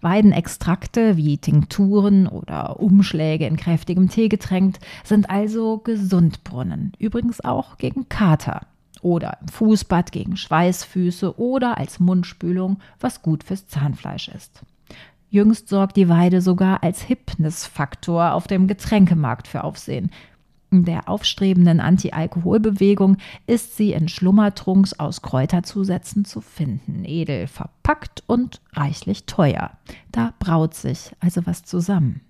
Weidenextrakte 0.00 1.16
wie 1.16 1.38
Tinkturen 1.38 2.26
oder 2.26 2.80
Umschläge 2.80 3.46
in 3.46 3.56
kräftigem 3.56 4.08
Tee 4.08 4.28
getränkt 4.28 4.80
sind 5.04 5.30
also 5.30 5.78
Gesundbrunnen, 5.78 6.92
übrigens 6.98 7.44
auch 7.44 7.78
gegen 7.78 8.08
Kater 8.08 8.62
oder 9.02 9.38
im 9.40 9.48
Fußbad 9.48 10.12
gegen 10.12 10.36
Schweißfüße 10.36 11.38
oder 11.38 11.78
als 11.78 12.00
Mundspülung, 12.00 12.78
was 13.00 13.22
gut 13.22 13.44
fürs 13.44 13.66
Zahnfleisch 13.66 14.28
ist. 14.28 14.62
Jüngst 15.28 15.68
sorgt 15.68 15.96
die 15.96 16.08
Weide 16.08 16.40
sogar 16.40 16.82
als 16.82 17.08
Hypnisfaktor 17.08 18.32
auf 18.32 18.46
dem 18.46 18.66
Getränkemarkt 18.66 19.48
für 19.48 19.64
Aufsehen, 19.64 20.10
der 20.70 21.08
aufstrebenden 21.08 21.80
Anti-Alkohol-Bewegung 21.80 23.18
ist 23.46 23.76
sie 23.76 23.92
in 23.92 24.08
Schlummertrunks 24.08 24.98
aus 24.98 25.22
Kräuterzusätzen 25.22 26.24
zu 26.24 26.40
finden, 26.40 27.04
edel 27.04 27.46
verpackt 27.46 28.24
und 28.26 28.60
reichlich 28.72 29.26
teuer. 29.26 29.70
Da 30.12 30.34
braut 30.38 30.74
sich 30.74 31.12
also 31.20 31.46
was 31.46 31.62
zusammen. 31.62 32.20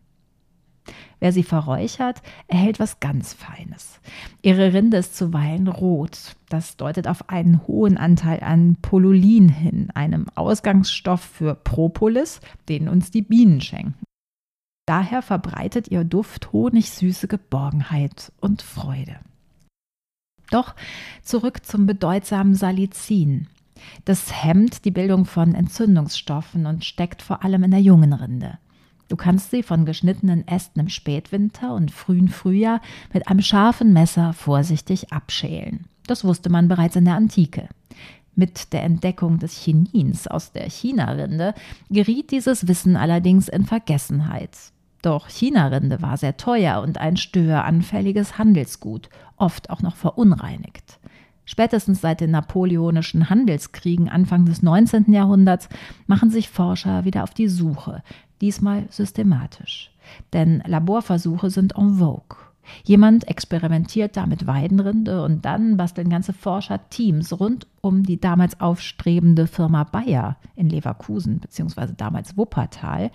Wer 1.18 1.32
sie 1.32 1.42
verräuchert, 1.42 2.22
erhält 2.46 2.78
was 2.78 3.00
ganz 3.00 3.32
Feines. 3.32 4.00
Ihre 4.42 4.72
Rinde 4.72 4.98
ist 4.98 5.16
zuweilen 5.16 5.66
rot. 5.66 6.36
Das 6.48 6.76
deutet 6.76 7.08
auf 7.08 7.30
einen 7.30 7.66
hohen 7.66 7.96
Anteil 7.96 8.40
an 8.42 8.76
Polulin 8.82 9.48
hin, 9.48 9.90
einem 9.94 10.26
Ausgangsstoff 10.34 11.22
für 11.22 11.54
Propolis, 11.54 12.40
den 12.68 12.88
uns 12.88 13.10
die 13.10 13.22
Bienen 13.22 13.60
schenken. 13.60 14.05
Daher 14.86 15.20
verbreitet 15.20 15.88
ihr 15.88 16.04
Duft 16.04 16.52
honigsüße 16.52 17.26
Geborgenheit 17.26 18.32
und 18.40 18.62
Freude. 18.62 19.16
Doch 20.50 20.76
zurück 21.22 21.66
zum 21.66 21.86
bedeutsamen 21.86 22.54
Salicin. 22.54 23.48
Das 24.04 24.44
hemmt 24.44 24.84
die 24.84 24.92
Bildung 24.92 25.24
von 25.24 25.54
Entzündungsstoffen 25.54 26.66
und 26.66 26.84
steckt 26.84 27.20
vor 27.20 27.44
allem 27.44 27.64
in 27.64 27.72
der 27.72 27.80
jungen 27.80 28.12
Rinde. 28.12 28.58
Du 29.08 29.16
kannst 29.16 29.50
sie 29.50 29.62
von 29.62 29.86
geschnittenen 29.86 30.46
Ästen 30.46 30.80
im 30.80 30.88
Spätwinter 30.88 31.74
und 31.74 31.90
frühen 31.90 32.28
Frühjahr 32.28 32.80
mit 33.12 33.28
einem 33.28 33.42
scharfen 33.42 33.92
Messer 33.92 34.32
vorsichtig 34.32 35.12
abschälen. 35.12 35.86
Das 36.06 36.24
wusste 36.24 36.48
man 36.48 36.68
bereits 36.68 36.96
in 36.96 37.04
der 37.04 37.14
Antike. 37.14 37.68
Mit 38.34 38.72
der 38.72 38.82
Entdeckung 38.82 39.38
des 39.38 39.56
Chinins 39.56 40.26
aus 40.28 40.52
der 40.52 40.68
China-Rinde 40.68 41.54
geriet 41.90 42.30
dieses 42.30 42.68
Wissen 42.68 42.96
allerdings 42.96 43.48
in 43.48 43.64
Vergessenheit. 43.64 44.72
Doch 45.02 45.28
China-Rinde 45.28 46.02
war 46.02 46.16
sehr 46.16 46.36
teuer 46.36 46.82
und 46.82 46.98
ein 46.98 47.16
störanfälliges 47.16 48.38
Handelsgut, 48.38 49.08
oft 49.36 49.70
auch 49.70 49.82
noch 49.82 49.96
verunreinigt. 49.96 50.98
Spätestens 51.44 52.00
seit 52.00 52.20
den 52.20 52.32
napoleonischen 52.32 53.30
Handelskriegen 53.30 54.08
Anfang 54.08 54.46
des 54.46 54.62
19. 54.62 55.12
Jahrhunderts 55.12 55.68
machen 56.06 56.30
sich 56.30 56.50
Forscher 56.50 57.04
wieder 57.04 57.22
auf 57.22 57.34
die 57.34 57.48
Suche, 57.48 58.02
diesmal 58.40 58.86
systematisch. 58.90 59.92
Denn 60.32 60.62
Laborversuche 60.66 61.50
sind 61.50 61.76
en 61.76 61.98
vogue. 61.98 62.36
Jemand 62.84 63.28
experimentiert 63.28 64.16
da 64.16 64.26
mit 64.26 64.48
Weidenrinde 64.48 65.22
und 65.22 65.44
dann 65.44 65.76
basteln 65.76 66.10
ganze 66.10 66.32
Forscherteams 66.32 67.38
rund 67.38 67.68
um 67.80 68.02
die 68.02 68.20
damals 68.20 68.60
aufstrebende 68.60 69.46
Firma 69.46 69.84
Bayer 69.84 70.36
in 70.56 70.68
Leverkusen 70.68 71.38
bzw. 71.38 71.92
damals 71.96 72.36
Wuppertal 72.36 73.12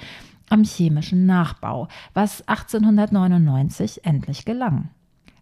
am 0.52 0.64
chemischen 0.64 1.26
Nachbau, 1.26 1.88
was 2.14 2.48
1899 2.48 4.06
endlich 4.06 4.46
gelang. 4.46 4.90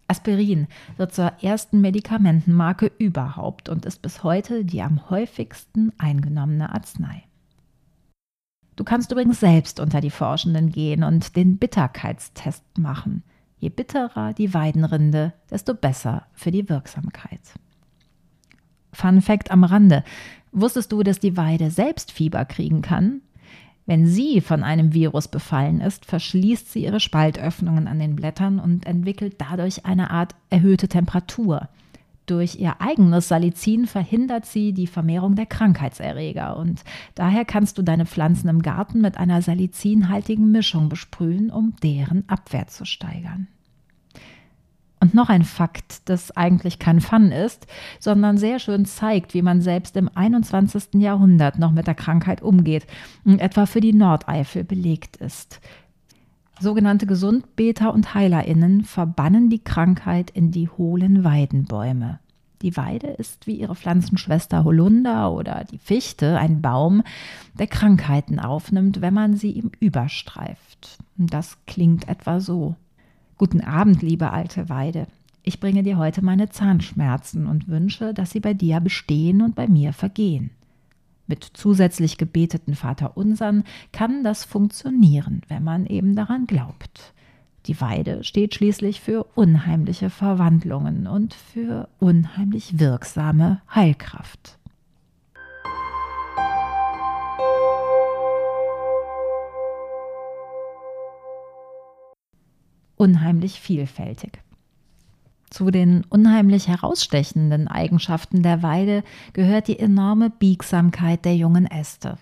Aspirin 0.08 0.66
wird 0.96 1.14
zur 1.14 1.32
ersten 1.40 1.80
Medikamentenmarke 1.80 2.90
überhaupt 2.98 3.68
und 3.68 3.86
ist 3.86 4.02
bis 4.02 4.24
heute 4.24 4.64
die 4.64 4.82
am 4.82 5.08
häufigsten 5.08 5.92
eingenommene 5.98 6.74
Arznei. 6.74 7.22
Du 8.74 8.84
kannst 8.84 9.12
übrigens 9.12 9.38
selbst 9.38 9.78
unter 9.78 10.00
die 10.00 10.10
Forschenden 10.10 10.70
gehen 10.70 11.04
und 11.04 11.36
den 11.36 11.58
Bitterkeitstest 11.58 12.64
machen. 12.78 13.22
Je 13.58 13.68
bitterer 13.68 14.32
die 14.32 14.54
Weidenrinde, 14.54 15.34
desto 15.50 15.74
besser 15.74 16.26
für 16.32 16.50
die 16.50 16.68
Wirksamkeit. 16.68 17.42
Fun 18.92 19.20
Fact 19.20 19.50
am 19.50 19.64
Rande. 19.64 20.02
Wusstest 20.50 20.90
du, 20.90 21.02
dass 21.02 21.20
die 21.20 21.36
Weide 21.36 21.70
selbst 21.70 22.10
Fieber 22.10 22.44
kriegen 22.46 22.82
kann? 22.82 23.20
Wenn 23.90 24.06
sie 24.06 24.40
von 24.40 24.62
einem 24.62 24.94
Virus 24.94 25.26
befallen 25.26 25.80
ist, 25.80 26.06
verschließt 26.06 26.70
sie 26.70 26.84
ihre 26.84 27.00
Spaltöffnungen 27.00 27.88
an 27.88 27.98
den 27.98 28.14
Blättern 28.14 28.60
und 28.60 28.86
entwickelt 28.86 29.34
dadurch 29.38 29.84
eine 29.84 30.12
Art 30.12 30.36
erhöhte 30.48 30.86
Temperatur. 30.86 31.68
Durch 32.24 32.54
ihr 32.60 32.80
eigenes 32.80 33.26
Salicin 33.26 33.88
verhindert 33.88 34.46
sie 34.46 34.72
die 34.72 34.86
Vermehrung 34.86 35.34
der 35.34 35.46
Krankheitserreger 35.46 36.56
und 36.56 36.84
daher 37.16 37.44
kannst 37.44 37.78
du 37.78 37.82
deine 37.82 38.06
Pflanzen 38.06 38.48
im 38.48 38.62
Garten 38.62 39.00
mit 39.00 39.16
einer 39.16 39.42
salicinhaltigen 39.42 40.52
Mischung 40.52 40.88
besprühen, 40.88 41.50
um 41.50 41.74
deren 41.82 42.28
Abwehr 42.28 42.68
zu 42.68 42.84
steigern. 42.84 43.48
Und 45.00 45.14
noch 45.14 45.30
ein 45.30 45.44
Fakt, 45.44 46.08
das 46.10 46.30
eigentlich 46.36 46.78
kein 46.78 47.00
Fun 47.00 47.32
ist, 47.32 47.66
sondern 47.98 48.36
sehr 48.36 48.58
schön 48.58 48.84
zeigt, 48.84 49.32
wie 49.32 49.40
man 49.40 49.62
selbst 49.62 49.96
im 49.96 50.10
21. 50.14 51.00
Jahrhundert 51.00 51.58
noch 51.58 51.72
mit 51.72 51.86
der 51.86 51.94
Krankheit 51.94 52.42
umgeht 52.42 52.86
und 53.24 53.40
etwa 53.40 53.64
für 53.64 53.80
die 53.80 53.94
Nordeifel 53.94 54.62
belegt 54.62 55.16
ist. 55.16 55.60
Sogenannte 56.60 57.06
Gesundbeter 57.06 57.94
und 57.94 58.14
HeilerInnen 58.14 58.84
verbannen 58.84 59.48
die 59.48 59.64
Krankheit 59.64 60.30
in 60.30 60.50
die 60.50 60.68
hohlen 60.68 61.24
Weidenbäume. 61.24 62.18
Die 62.60 62.76
Weide 62.76 63.06
ist 63.06 63.46
wie 63.46 63.54
ihre 63.54 63.74
Pflanzenschwester 63.74 64.64
Holunder 64.64 65.32
oder 65.32 65.64
die 65.64 65.78
Fichte 65.78 66.38
ein 66.38 66.60
Baum, 66.60 67.02
der 67.58 67.66
Krankheiten 67.66 68.38
aufnimmt, 68.38 69.00
wenn 69.00 69.14
man 69.14 69.36
sie 69.36 69.52
ihm 69.52 69.70
überstreift. 69.80 70.98
Das 71.16 71.56
klingt 71.66 72.06
etwa 72.06 72.40
so. 72.40 72.76
Guten 73.40 73.62
Abend, 73.62 74.02
liebe 74.02 74.32
alte 74.32 74.68
Weide. 74.68 75.06
Ich 75.42 75.60
bringe 75.60 75.82
dir 75.82 75.96
heute 75.96 76.22
meine 76.22 76.50
Zahnschmerzen 76.50 77.46
und 77.46 77.68
wünsche, 77.68 78.12
dass 78.12 78.32
sie 78.32 78.40
bei 78.40 78.52
dir 78.52 78.80
bestehen 78.80 79.40
und 79.40 79.54
bei 79.54 79.66
mir 79.66 79.94
vergehen. 79.94 80.50
Mit 81.26 81.44
zusätzlich 81.54 82.18
gebeteten 82.18 82.74
Vaterunsern 82.74 83.64
kann 83.92 84.24
das 84.24 84.44
funktionieren, 84.44 85.40
wenn 85.48 85.64
man 85.64 85.86
eben 85.86 86.14
daran 86.16 86.44
glaubt. 86.46 87.14
Die 87.64 87.80
Weide 87.80 88.24
steht 88.24 88.54
schließlich 88.56 89.00
für 89.00 89.24
unheimliche 89.34 90.10
Verwandlungen 90.10 91.06
und 91.06 91.32
für 91.32 91.88
unheimlich 91.98 92.78
wirksame 92.78 93.62
Heilkraft. 93.74 94.59
Unheimlich 103.00 103.58
vielfältig. 103.58 104.42
Zu 105.48 105.70
den 105.70 106.04
unheimlich 106.10 106.68
herausstechenden 106.68 107.66
Eigenschaften 107.66 108.42
der 108.42 108.62
Weide 108.62 109.04
gehört 109.32 109.68
die 109.68 109.78
enorme 109.78 110.28
Biegsamkeit 110.28 111.24
der 111.24 111.34
jungen 111.34 111.64
Äste. 111.64 112.18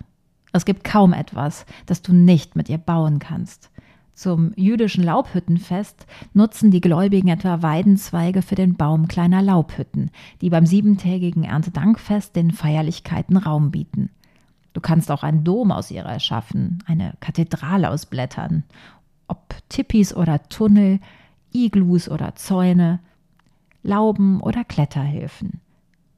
Es 0.53 0.65
gibt 0.65 0.85
kaum 0.85 1.13
etwas, 1.13 1.67
das 1.87 2.01
du 2.03 2.13
nicht 2.13 2.55
mit 2.55 2.69
ihr 2.69 2.79
bauen 2.79 3.19
kannst. 3.19 3.73
Zum 4.15 4.53
jüdischen 4.55 5.03
Laubhüttenfest 5.03 6.07
nutzen 6.33 6.71
die 6.71 6.81
Gläubigen 6.81 7.27
etwa 7.27 7.61
Weidenzweige 7.61 8.41
für 8.41 8.55
den 8.55 8.77
Baum 8.77 9.09
kleiner 9.09 9.43
Laubhütten, 9.43 10.13
die 10.43 10.51
beim 10.51 10.65
siebentägigen 10.65 11.43
Erntedankfest 11.43 12.37
den 12.37 12.53
Feierlichkeiten 12.53 13.37
Raum 13.37 13.73
bieten. 13.73 14.11
Du 14.75 14.81
kannst 14.81 15.11
auch 15.11 15.25
einen 15.25 15.43
Dom 15.43 15.73
aus 15.73 15.91
ihr 15.91 16.03
erschaffen, 16.03 16.85
eine 16.87 17.15
Kathedrale 17.19 17.91
aus 17.91 18.07
Blättern. 18.07 18.63
Ob 19.29 19.55
Tippis 19.69 20.15
oder 20.15 20.43
Tunnel, 20.49 21.01
Iglus 21.53 22.09
oder 22.09 22.35
Zäune, 22.35 23.01
Lauben 23.83 24.41
oder 24.41 24.65
Kletterhilfen. 24.65 25.61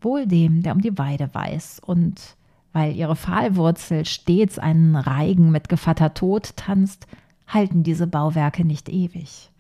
Wohl 0.01 0.27
dem, 0.27 0.63
der 0.63 0.75
um 0.75 0.81
die 0.81 0.97
Weide 0.97 1.33
weiß 1.33 1.81
und 1.85 2.37
weil 2.73 2.95
ihre 2.95 3.17
Pfahlwurzel 3.17 4.05
stets 4.07 4.59
einen 4.59 4.97
Reigen 4.97 5.51
mit 5.51 5.69
Gevatter 5.69 6.15
Tod 6.15 6.57
tanzt, 6.57 7.07
halten 7.47 7.83
diese 7.83 8.07
Bauwerke 8.07 8.65
nicht 8.65 8.89
ewig. 8.89 9.51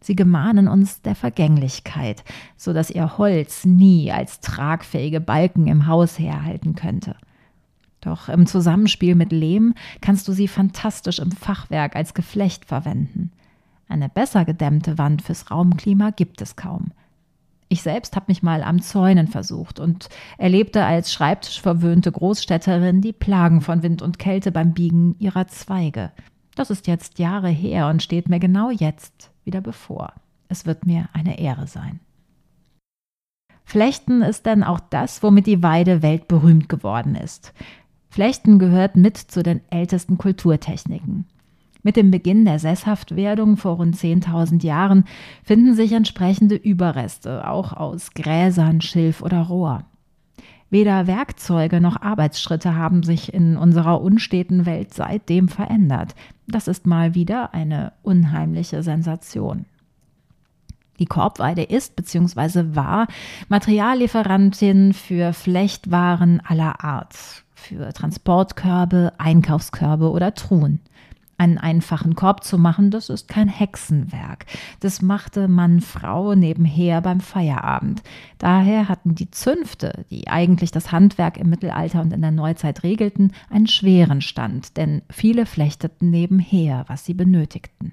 Sie 0.00 0.16
gemahnen 0.16 0.68
uns 0.68 1.02
der 1.02 1.14
Vergänglichkeit, 1.14 2.24
so 2.56 2.72
dass 2.72 2.90
ihr 2.90 3.18
Holz 3.18 3.64
nie 3.64 4.12
als 4.12 4.40
tragfähige 4.40 5.20
Balken 5.20 5.66
im 5.66 5.86
Haus 5.86 6.18
herhalten 6.18 6.74
könnte. 6.74 7.16
Doch 8.06 8.28
im 8.28 8.46
Zusammenspiel 8.46 9.16
mit 9.16 9.32
Lehm 9.32 9.74
kannst 10.00 10.28
du 10.28 10.32
sie 10.32 10.46
fantastisch 10.46 11.18
im 11.18 11.32
Fachwerk 11.32 11.96
als 11.96 12.14
Geflecht 12.14 12.64
verwenden. 12.64 13.32
Eine 13.88 14.08
besser 14.08 14.44
gedämmte 14.44 14.96
Wand 14.96 15.22
fürs 15.22 15.50
Raumklima 15.50 16.10
gibt 16.10 16.40
es 16.40 16.54
kaum. 16.54 16.92
Ich 17.68 17.82
selbst 17.82 18.14
habe 18.14 18.26
mich 18.28 18.44
mal 18.44 18.62
am 18.62 18.80
Zäunen 18.80 19.26
versucht 19.26 19.80
und 19.80 20.08
erlebte 20.38 20.84
als 20.84 21.12
schreibtischverwöhnte 21.12 22.12
Großstädterin 22.12 23.00
die 23.00 23.12
Plagen 23.12 23.60
von 23.60 23.82
Wind 23.82 24.02
und 24.02 24.20
Kälte 24.20 24.52
beim 24.52 24.72
Biegen 24.72 25.16
ihrer 25.18 25.48
Zweige. 25.48 26.12
Das 26.54 26.70
ist 26.70 26.86
jetzt 26.86 27.18
Jahre 27.18 27.48
her 27.48 27.88
und 27.88 28.04
steht 28.04 28.28
mir 28.28 28.38
genau 28.38 28.70
jetzt 28.70 29.32
wieder 29.42 29.60
bevor. 29.60 30.12
Es 30.46 30.64
wird 30.64 30.86
mir 30.86 31.08
eine 31.12 31.40
Ehre 31.40 31.66
sein. 31.66 31.98
Flechten 33.64 34.22
ist 34.22 34.46
denn 34.46 34.62
auch 34.62 34.78
das, 34.78 35.24
womit 35.24 35.48
die 35.48 35.64
Weide 35.64 36.00
weltberühmt 36.00 36.68
geworden 36.68 37.16
ist. 37.16 37.52
Flechten 38.16 38.58
gehört 38.58 38.96
mit 38.96 39.18
zu 39.18 39.42
den 39.42 39.60
ältesten 39.68 40.16
Kulturtechniken. 40.16 41.26
Mit 41.82 41.96
dem 41.96 42.10
Beginn 42.10 42.46
der 42.46 42.58
Sesshaftwerdung 42.58 43.58
vor 43.58 43.76
rund 43.76 43.94
10.000 43.94 44.64
Jahren 44.64 45.04
finden 45.44 45.74
sich 45.74 45.92
entsprechende 45.92 46.54
Überreste, 46.54 47.46
auch 47.46 47.74
aus 47.74 48.12
Gräsern, 48.14 48.80
Schilf 48.80 49.20
oder 49.20 49.42
Rohr. 49.42 49.84
Weder 50.70 51.06
Werkzeuge 51.06 51.78
noch 51.82 52.00
Arbeitsschritte 52.00 52.74
haben 52.74 53.02
sich 53.02 53.34
in 53.34 53.58
unserer 53.58 54.00
unsteten 54.00 54.64
Welt 54.64 54.94
seitdem 54.94 55.48
verändert. 55.48 56.14
Das 56.46 56.68
ist 56.68 56.86
mal 56.86 57.14
wieder 57.14 57.52
eine 57.52 57.92
unheimliche 58.02 58.82
Sensation. 58.82 59.66
Die 60.98 61.04
Korbweide 61.04 61.64
ist 61.64 61.96
bzw. 61.96 62.74
war 62.74 63.08
Materiallieferantin 63.50 64.94
für 64.94 65.34
Flechtwaren 65.34 66.40
aller 66.42 66.82
Art, 66.82 67.44
für 67.66 67.92
Transportkörbe, 67.92 69.12
Einkaufskörbe 69.18 70.10
oder 70.10 70.34
Truhen. 70.34 70.80
Einen 71.38 71.58
einfachen 71.58 72.14
Korb 72.14 72.44
zu 72.44 72.56
machen, 72.56 72.90
das 72.90 73.10
ist 73.10 73.28
kein 73.28 73.48
Hexenwerk. 73.48 74.46
Das 74.80 75.02
machte 75.02 75.48
Mann, 75.48 75.82
Frau 75.82 76.34
nebenher 76.34 77.02
beim 77.02 77.20
Feierabend. 77.20 78.02
Daher 78.38 78.88
hatten 78.88 79.14
die 79.14 79.30
Zünfte, 79.30 80.06
die 80.10 80.28
eigentlich 80.28 80.70
das 80.70 80.92
Handwerk 80.92 81.36
im 81.36 81.50
Mittelalter 81.50 82.00
und 82.00 82.14
in 82.14 82.22
der 82.22 82.30
Neuzeit 82.30 82.84
regelten, 82.84 83.32
einen 83.50 83.66
schweren 83.66 84.22
Stand, 84.22 84.78
denn 84.78 85.02
viele 85.10 85.44
flechteten 85.44 86.10
nebenher, 86.10 86.84
was 86.88 87.04
sie 87.04 87.14
benötigten. 87.14 87.92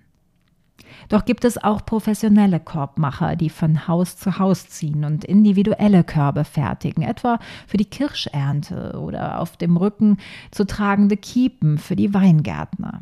Doch 1.09 1.25
gibt 1.25 1.45
es 1.45 1.63
auch 1.63 1.85
professionelle 1.85 2.59
Korbmacher, 2.59 3.35
die 3.35 3.49
von 3.49 3.87
Haus 3.87 4.17
zu 4.17 4.39
Haus 4.39 4.67
ziehen 4.69 5.05
und 5.05 5.23
individuelle 5.23 6.03
Körbe 6.03 6.43
fertigen, 6.43 7.03
etwa 7.03 7.39
für 7.67 7.77
die 7.77 7.85
Kirschernte 7.85 8.99
oder 8.99 9.39
auf 9.39 9.57
dem 9.57 9.77
Rücken 9.77 10.17
zu 10.51 10.65
tragende 10.65 11.17
Kiepen 11.17 11.77
für 11.77 11.95
die 11.95 12.13
Weingärtner. 12.13 13.01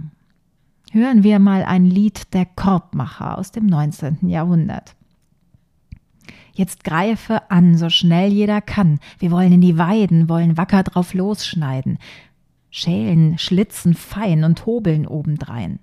Hören 0.92 1.24
wir 1.24 1.40
mal 1.40 1.64
ein 1.64 1.86
Lied 1.86 2.34
der 2.34 2.46
Korbmacher 2.46 3.38
aus 3.38 3.52
dem 3.52 3.66
19. 3.66 4.28
Jahrhundert. 4.28 4.96
Jetzt 6.54 6.84
greife 6.84 7.50
an, 7.50 7.78
so 7.78 7.90
schnell 7.90 8.32
jeder 8.32 8.62
kann. 8.62 9.00
Wir 9.20 9.32
wollen 9.32 9.54
in 9.54 9.62
die 9.62 9.78
Weiden, 9.78 10.28
wollen 10.28 10.58
wacker 10.58 10.84
drauf 10.84 11.14
losschneiden. 11.14 11.98
Schälen, 12.70 13.38
schlitzen 13.38 13.94
fein 13.94 14.44
und 14.44 14.66
hobeln 14.66 15.08
obendrein. 15.08 15.80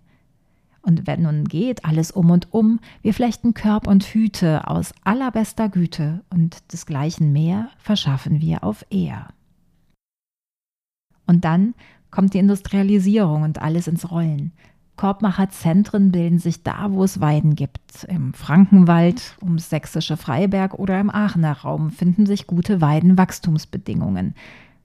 Und 0.89 1.07
wenn 1.07 1.25
nun 1.25 1.45
geht 1.45 1.85
alles 1.85 2.11
um 2.11 2.31
und 2.31 2.55
um, 2.55 2.81
wir 3.03 3.13
flechten 3.13 3.53
Körb 3.53 3.87
und 3.87 4.05
Hüte 4.05 4.67
aus 4.69 4.95
allerbester 5.05 5.69
Güte 5.69 6.23
und 6.31 6.73
desgleichen 6.73 7.31
mehr 7.31 7.69
verschaffen 7.77 8.41
wir 8.41 8.65
auf 8.65 8.87
Ehr. 8.89 9.29
Und 11.27 11.45
dann 11.45 11.75
kommt 12.11 12.33
die 12.33 12.39
Industrialisierung 12.39 13.43
und 13.43 13.61
alles 13.61 13.87
ins 13.87 14.11
Rollen. 14.11 14.53
Korbmacherzentren 14.97 16.11
bilden 16.11 16.39
sich 16.39 16.63
da, 16.63 16.91
wo 16.91 17.05
es 17.05 17.21
Weiden 17.21 17.55
gibt. 17.55 18.05
Im 18.09 18.33
Frankenwald, 18.33 19.37
ums 19.43 19.69
sächsische 19.69 20.17
Freiberg 20.17 20.73
oder 20.79 20.99
im 20.99 21.11
Aachener 21.11 21.53
Raum 21.53 21.91
finden 21.91 22.25
sich 22.25 22.47
gute 22.47 22.81
Weidenwachstumsbedingungen. 22.81 24.35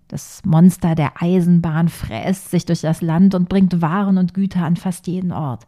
Das 0.07 0.41
Monster 0.45 0.95
der 0.95 1.21
Eisenbahn 1.21 1.89
fräst 1.89 2.51
sich 2.51 2.65
durch 2.65 2.81
das 2.81 3.01
Land 3.01 3.35
und 3.35 3.49
bringt 3.49 3.81
Waren 3.81 4.17
und 4.17 4.33
Güter 4.33 4.63
an 4.65 4.75
fast 4.75 5.07
jeden 5.07 5.31
Ort. 5.31 5.65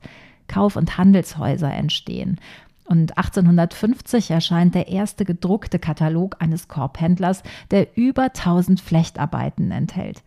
Kauf- 0.48 0.76
und 0.76 0.98
Handelshäuser 0.98 1.74
entstehen. 1.74 2.40
Und 2.86 3.18
1850 3.18 4.30
erscheint 4.30 4.76
der 4.76 4.90
erste 4.90 5.26
gedruckte 5.26 5.80
Katalog 5.80 6.36
eines 6.40 6.68
Korbhändlers, 6.68 7.42
der 7.72 7.98
über 7.98 8.26
1000 8.26 8.80
Flechtarbeiten 8.80 9.72
enthält. 9.72 10.22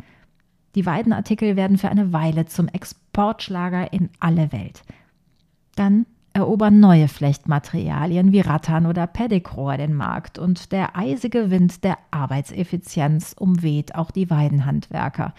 Die 0.75 0.85
Weidenartikel 0.85 1.55
werden 1.57 1.79
für 1.79 1.88
eine 1.88 2.12
Weile 2.12 2.47
zum 2.47 2.66
Exportschlager 2.68 3.92
in 3.92 4.11
alle 4.18 4.53
Welt. 4.53 4.83
Dann 5.77 6.07
erobern 6.38 6.79
neue 6.79 7.09
Flechtmaterialien 7.09 8.31
wie 8.31 8.40
Rattan 8.40 8.87
oder 8.87 9.09
Pedicroa 9.09 9.77
den 9.77 9.92
Markt 9.92 10.38
und 10.38 10.70
der 10.70 10.96
eisige 10.96 11.51
Wind 11.51 11.83
der 11.83 11.98
Arbeitseffizienz 12.12 13.35
umweht 13.37 13.96
auch 13.96 14.12
die 14.12 14.31
Weidenhandwerker. 14.31 15.35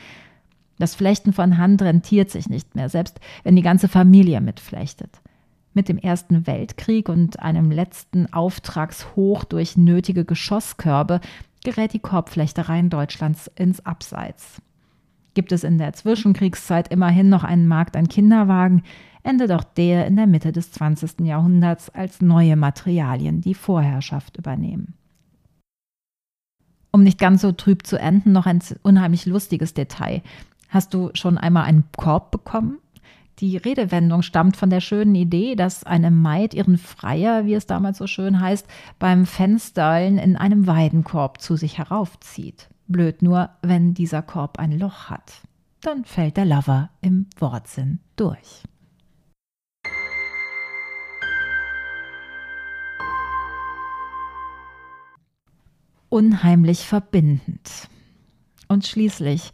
Das 0.78 0.96
Flechten 0.96 1.32
von 1.32 1.58
Hand 1.58 1.82
rentiert 1.82 2.30
sich 2.30 2.50
nicht 2.50 2.76
mehr, 2.76 2.90
selbst 2.90 3.20
wenn 3.44 3.56
die 3.56 3.62
ganze 3.62 3.88
Familie 3.88 4.42
mitflechtet. 4.42 5.22
Mit 5.74 5.88
dem 5.88 5.98
Ersten 5.98 6.46
Weltkrieg 6.48 7.08
und 7.08 7.40
einem 7.40 7.72
letzten 7.72 8.32
Auftragshoch 8.34 9.46
durch 9.46 9.78
nötige 9.78 10.26
Geschosskörbe 10.26 11.22
gerät 11.64 11.94
die 11.94 12.00
Korbflechterei 12.00 12.80
in 12.80 12.90
Deutschlands 12.90 13.50
ins 13.56 13.86
Abseits. 13.86 14.62
Gibt 15.34 15.54
es 15.54 15.64
in 15.64 15.78
der 15.78 15.94
Zwischenkriegszeit 15.94 16.90
immerhin 16.90 17.30
noch 17.30 17.46
einen 17.46 17.68
Markt 17.68 17.96
an 17.96 18.10
Kinderwagen, 18.10 18.84
endet 19.24 19.52
auch 19.52 19.64
der 19.64 20.08
in 20.08 20.16
der 20.16 20.28
Mitte 20.28 20.52
des 20.52 20.72
20. 20.72 21.22
Jahrhunderts, 21.22 21.90
als 21.90 22.22
neue 22.22 22.56
Materialien 22.56 23.42
die 23.42 23.54
Vorherrschaft 23.54 24.38
übernehmen. 24.38 24.94
Um 26.92 27.04
nicht 27.04 27.20
ganz 27.20 27.42
so 27.42 27.52
trüb 27.52 27.86
zu 27.86 28.00
enden, 28.00 28.32
noch 28.32 28.46
ein 28.46 28.60
unheimlich 28.82 29.26
lustiges 29.26 29.74
Detail. 29.74 30.22
Hast 30.70 30.94
du 30.94 31.12
schon 31.14 31.38
einmal 31.38 31.64
einen 31.64 31.86
Korb 31.96 32.32
bekommen? 32.32 32.80
Die 33.40 33.56
Redewendung 33.58 34.22
stammt 34.22 34.58
von 34.58 34.70
der 34.70 34.82
schönen 34.82 35.16
Idee, 35.16 35.56
dass 35.56 35.86
eine 35.86 36.12
Maid 36.12 36.54
ihren 36.54 36.78
Freier, 36.78 37.46
wie 37.46 37.54
es 37.54 37.66
damals 37.66 37.98
so 37.98 38.06
schön 38.06 38.42
heißt, 38.42 38.68
beim 38.98 39.26
Fensterlen 39.26 40.18
in 40.18 40.36
einem 40.36 40.68
Weidenkorb 40.68 41.42
zu 41.42 41.56
sich 41.56 41.78
heraufzieht. 41.78 42.70
Blöd 42.88 43.22
nur, 43.22 43.50
wenn 43.62 43.94
dieser 43.94 44.22
Korb 44.22 44.60
ein 44.60 44.78
Loch 44.78 45.10
hat. 45.10 45.42
Dann 45.82 46.04
fällt 46.04 46.36
der 46.36 46.46
Lover 46.46 46.90
im 47.02 47.28
Wortsinn 47.40 48.00
durch. 48.18 48.64
Unheimlich 56.10 56.88
verbindend. 56.88 57.90
Und 58.68 58.86
schließlich 58.86 59.52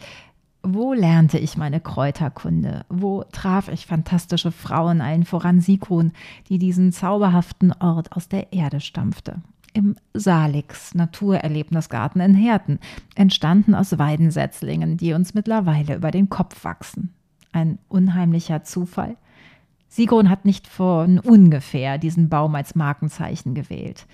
wo 0.68 0.94
lernte 0.94 1.38
ich 1.38 1.58
meine 1.58 1.80
Kräuterkunde? 1.80 2.86
Wo 2.90 3.24
traf 3.32 3.68
ich 3.68 3.86
fantastische 3.86 4.52
Frauen, 4.52 5.00
allen 5.00 5.24
voran 5.24 5.62
Sigrun, 5.62 6.12
die 6.50 6.58
diesen 6.58 6.92
zauberhaften 6.92 7.72
Ort 7.72 8.14
aus 8.14 8.30
der 8.30 8.52
Erde 8.52 8.80
stampfte? 8.80 9.42
Im 9.74 9.96
Salix 10.16 10.96
Naturerlebnisgarten 10.96 12.20
in 12.20 12.34
Herten, 12.34 12.80
entstanden 13.14 13.76
aus 13.76 14.00
Weidensetzlingen, 14.00 14.98
die 14.98 15.14
uns 15.14 15.36
mittlerweile 15.36 15.98
über 15.98 16.10
den 16.10 16.30
Kopf 16.30 16.64
wachsen. 16.64 17.14
Ein 17.52 17.78
unheimlicher 17.88 18.64
Zufall? 18.64 19.18
Sigrun 19.88 20.32
hat 20.32 20.46
nicht 20.46 20.68
von 20.68 21.20
ungefähr 21.20 22.00
diesen 22.00 22.28
Baum 22.28 22.56
als 22.56 22.74
Markenzeichen 22.74 23.54
gewählt. 23.54 24.08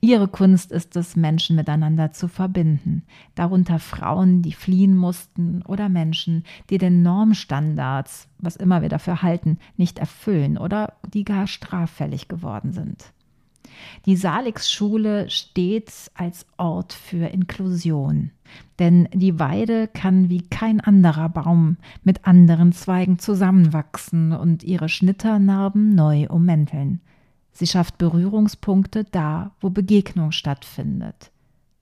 Ihre 0.00 0.28
Kunst 0.28 0.72
ist 0.72 0.94
es, 0.96 1.16
Menschen 1.16 1.56
miteinander 1.56 2.12
zu 2.12 2.28
verbinden, 2.28 3.02
darunter 3.34 3.78
Frauen, 3.78 4.42
die 4.42 4.52
fliehen 4.52 4.94
mussten 4.94 5.62
oder 5.62 5.88
Menschen, 5.88 6.44
die 6.70 6.78
den 6.78 7.02
Normstandards, 7.02 8.28
was 8.38 8.56
immer 8.56 8.82
wir 8.82 8.88
dafür 8.88 9.22
halten, 9.22 9.58
nicht 9.76 9.98
erfüllen 9.98 10.58
oder 10.58 10.94
die 11.12 11.24
gar 11.24 11.46
straffällig 11.46 12.28
geworden 12.28 12.72
sind. 12.72 13.12
Die 14.06 14.16
Salix-Schule 14.16 15.28
steht 15.30 15.92
als 16.14 16.46
Ort 16.56 16.92
für 16.92 17.26
Inklusion, 17.26 18.30
denn 18.78 19.08
die 19.12 19.38
Weide 19.38 19.88
kann 19.88 20.28
wie 20.28 20.42
kein 20.42 20.80
anderer 20.80 21.28
Baum 21.28 21.76
mit 22.04 22.26
anderen 22.26 22.72
Zweigen 22.72 23.18
zusammenwachsen 23.18 24.32
und 24.32 24.62
ihre 24.62 24.88
Schnitternarben 24.88 25.94
neu 25.94 26.28
ummänteln. 26.28 27.00
Sie 27.56 27.66
schafft 27.66 27.96
Berührungspunkte 27.96 29.04
da, 29.04 29.52
wo 29.60 29.70
Begegnung 29.70 30.30
stattfindet. 30.30 31.30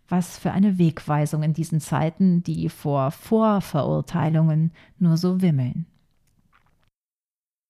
Was 0.08 0.38
für 0.38 0.52
eine 0.52 0.78
Wegweisung 0.78 1.42
in 1.42 1.52
diesen 1.52 1.80
Zeiten, 1.80 2.44
die 2.44 2.68
vor 2.68 3.10
Vorverurteilungen 3.10 4.70
nur 5.00 5.16
so 5.16 5.42
wimmeln. 5.42 5.86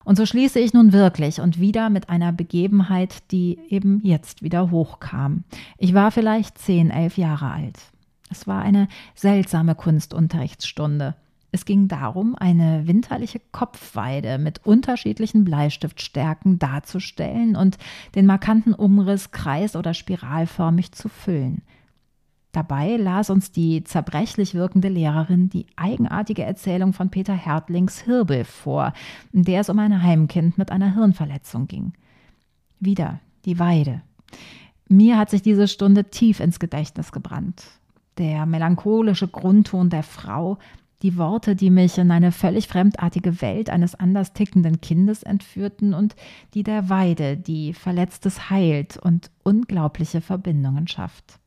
Und 0.04 0.16
so 0.16 0.26
schließe 0.26 0.60
ich 0.60 0.74
nun 0.74 0.92
wirklich 0.92 1.40
und 1.40 1.60
wieder 1.60 1.88
mit 1.88 2.10
einer 2.10 2.30
Begebenheit, 2.30 3.30
die 3.30 3.58
eben 3.70 4.02
jetzt 4.04 4.42
wieder 4.42 4.70
hochkam. 4.70 5.44
Ich 5.78 5.94
war 5.94 6.10
vielleicht 6.10 6.58
zehn, 6.58 6.90
elf 6.90 7.16
Jahre 7.16 7.52
alt. 7.52 7.78
Es 8.30 8.46
war 8.46 8.60
eine 8.60 8.88
seltsame 9.14 9.74
Kunstunterrichtsstunde. 9.74 11.14
Es 11.54 11.66
ging 11.66 11.86
darum, 11.86 12.34
eine 12.34 12.88
winterliche 12.88 13.40
Kopfweide 13.52 14.38
mit 14.38 14.66
unterschiedlichen 14.66 15.44
Bleistiftstärken 15.44 16.58
darzustellen 16.58 17.54
und 17.54 17.78
den 18.16 18.26
markanten 18.26 18.74
Umriss 18.74 19.30
kreis- 19.30 19.76
oder 19.76 19.94
spiralförmig 19.94 20.90
zu 20.90 21.08
füllen. 21.08 21.62
Dabei 22.50 22.96
las 22.96 23.30
uns 23.30 23.52
die 23.52 23.84
zerbrechlich 23.84 24.54
wirkende 24.54 24.88
Lehrerin 24.88 25.48
die 25.48 25.66
eigenartige 25.76 26.42
Erzählung 26.42 26.92
von 26.92 27.10
Peter 27.10 27.34
Hertlings 27.34 28.00
Hirbel 28.00 28.42
vor, 28.42 28.92
in 29.32 29.44
der 29.44 29.60
es 29.60 29.68
um 29.68 29.78
ein 29.78 30.02
Heimkind 30.02 30.58
mit 30.58 30.72
einer 30.72 30.92
Hirnverletzung 30.94 31.68
ging. 31.68 31.92
Wieder 32.80 33.20
die 33.44 33.60
Weide. 33.60 34.02
Mir 34.88 35.16
hat 35.16 35.30
sich 35.30 35.42
diese 35.42 35.68
Stunde 35.68 36.10
tief 36.10 36.40
ins 36.40 36.58
Gedächtnis 36.58 37.12
gebrannt. 37.12 37.62
Der 38.18 38.44
melancholische 38.44 39.28
Grundton 39.28 39.88
der 39.88 40.02
Frau, 40.02 40.58
die 41.02 41.16
Worte, 41.16 41.56
die 41.56 41.70
mich 41.70 41.98
in 41.98 42.10
eine 42.10 42.32
völlig 42.32 42.68
fremdartige 42.68 43.42
Welt 43.42 43.70
eines 43.70 43.94
anders 43.94 44.32
tickenden 44.32 44.80
Kindes 44.80 45.22
entführten 45.22 45.94
und 45.94 46.16
die 46.54 46.62
der 46.62 46.88
Weide, 46.88 47.36
die 47.36 47.74
Verletztes 47.74 48.50
heilt 48.50 48.96
und 48.96 49.30
unglaubliche 49.42 50.20
Verbindungen 50.20 50.88
schafft. 50.88 51.38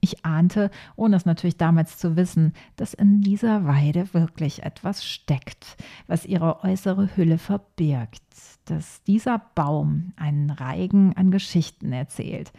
Ich 0.00 0.22
ahnte, 0.24 0.70
ohne 0.96 1.16
es 1.16 1.24
natürlich 1.24 1.56
damals 1.56 1.96
zu 1.96 2.14
wissen, 2.14 2.52
dass 2.76 2.92
in 2.92 3.22
dieser 3.22 3.64
Weide 3.64 4.12
wirklich 4.12 4.62
etwas 4.62 5.02
steckt, 5.02 5.78
was 6.06 6.26
ihre 6.26 6.62
äußere 6.62 7.16
Hülle 7.16 7.38
verbirgt, 7.38 8.22
dass 8.66 9.02
dieser 9.04 9.40
Baum 9.54 10.12
einen 10.16 10.50
Reigen 10.50 11.16
an 11.16 11.30
Geschichten 11.30 11.92
erzählt, 11.92 12.52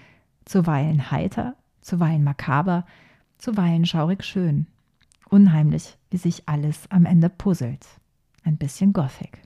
zuweilen 0.46 1.12
heiter, 1.12 1.56
zuweilen 1.82 2.24
makaber, 2.24 2.86
zuweilen 3.38 3.86
schaurig 3.86 4.24
schön. 4.24 4.66
Unheimlich, 5.30 5.98
wie 6.12 6.18
sich 6.18 6.48
alles 6.48 6.90
am 6.90 7.06
Ende 7.06 7.30
puzzelt. 7.30 7.86
Ein 8.44 8.58
bisschen 8.58 8.94
Gothic. 8.94 9.42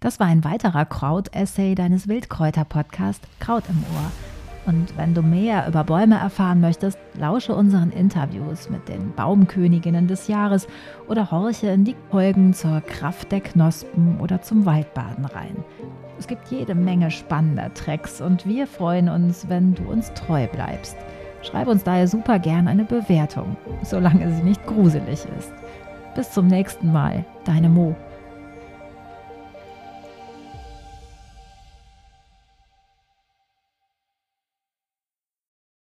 Das 0.00 0.18
war 0.18 0.26
ein 0.26 0.44
weiterer 0.44 0.86
Kraut-Essay 0.86 1.74
deines 1.74 2.08
Wildkräuter-Podcast 2.08 3.22
Kraut 3.38 3.64
im 3.68 3.84
Ohr. 3.94 4.39
Und 4.70 4.96
wenn 4.96 5.14
du 5.14 5.22
mehr 5.22 5.66
über 5.66 5.82
Bäume 5.82 6.16
erfahren 6.16 6.60
möchtest, 6.60 6.96
lausche 7.18 7.56
unseren 7.56 7.90
Interviews 7.90 8.70
mit 8.70 8.88
den 8.88 9.12
Baumköniginnen 9.16 10.06
des 10.06 10.28
Jahres 10.28 10.68
oder 11.08 11.32
horche 11.32 11.66
in 11.66 11.84
die 11.84 11.96
Folgen 12.12 12.54
zur 12.54 12.80
Kraft 12.82 13.32
der 13.32 13.40
Knospen 13.40 14.20
oder 14.20 14.42
zum 14.42 14.66
Waldbaden 14.66 15.24
rein. 15.24 15.56
Es 16.20 16.28
gibt 16.28 16.52
jede 16.52 16.76
Menge 16.76 17.10
spannender 17.10 17.74
Tracks 17.74 18.20
und 18.20 18.46
wir 18.46 18.68
freuen 18.68 19.08
uns, 19.08 19.48
wenn 19.48 19.74
du 19.74 19.82
uns 19.90 20.12
treu 20.14 20.46
bleibst. 20.46 20.96
Schreib 21.42 21.66
uns 21.66 21.82
daher 21.82 22.06
super 22.06 22.38
gern 22.38 22.68
eine 22.68 22.84
Bewertung, 22.84 23.56
solange 23.82 24.32
sie 24.32 24.44
nicht 24.44 24.64
gruselig 24.66 25.26
ist. 25.36 25.52
Bis 26.14 26.30
zum 26.30 26.46
nächsten 26.46 26.92
Mal, 26.92 27.24
deine 27.44 27.68
Mo. 27.68 27.96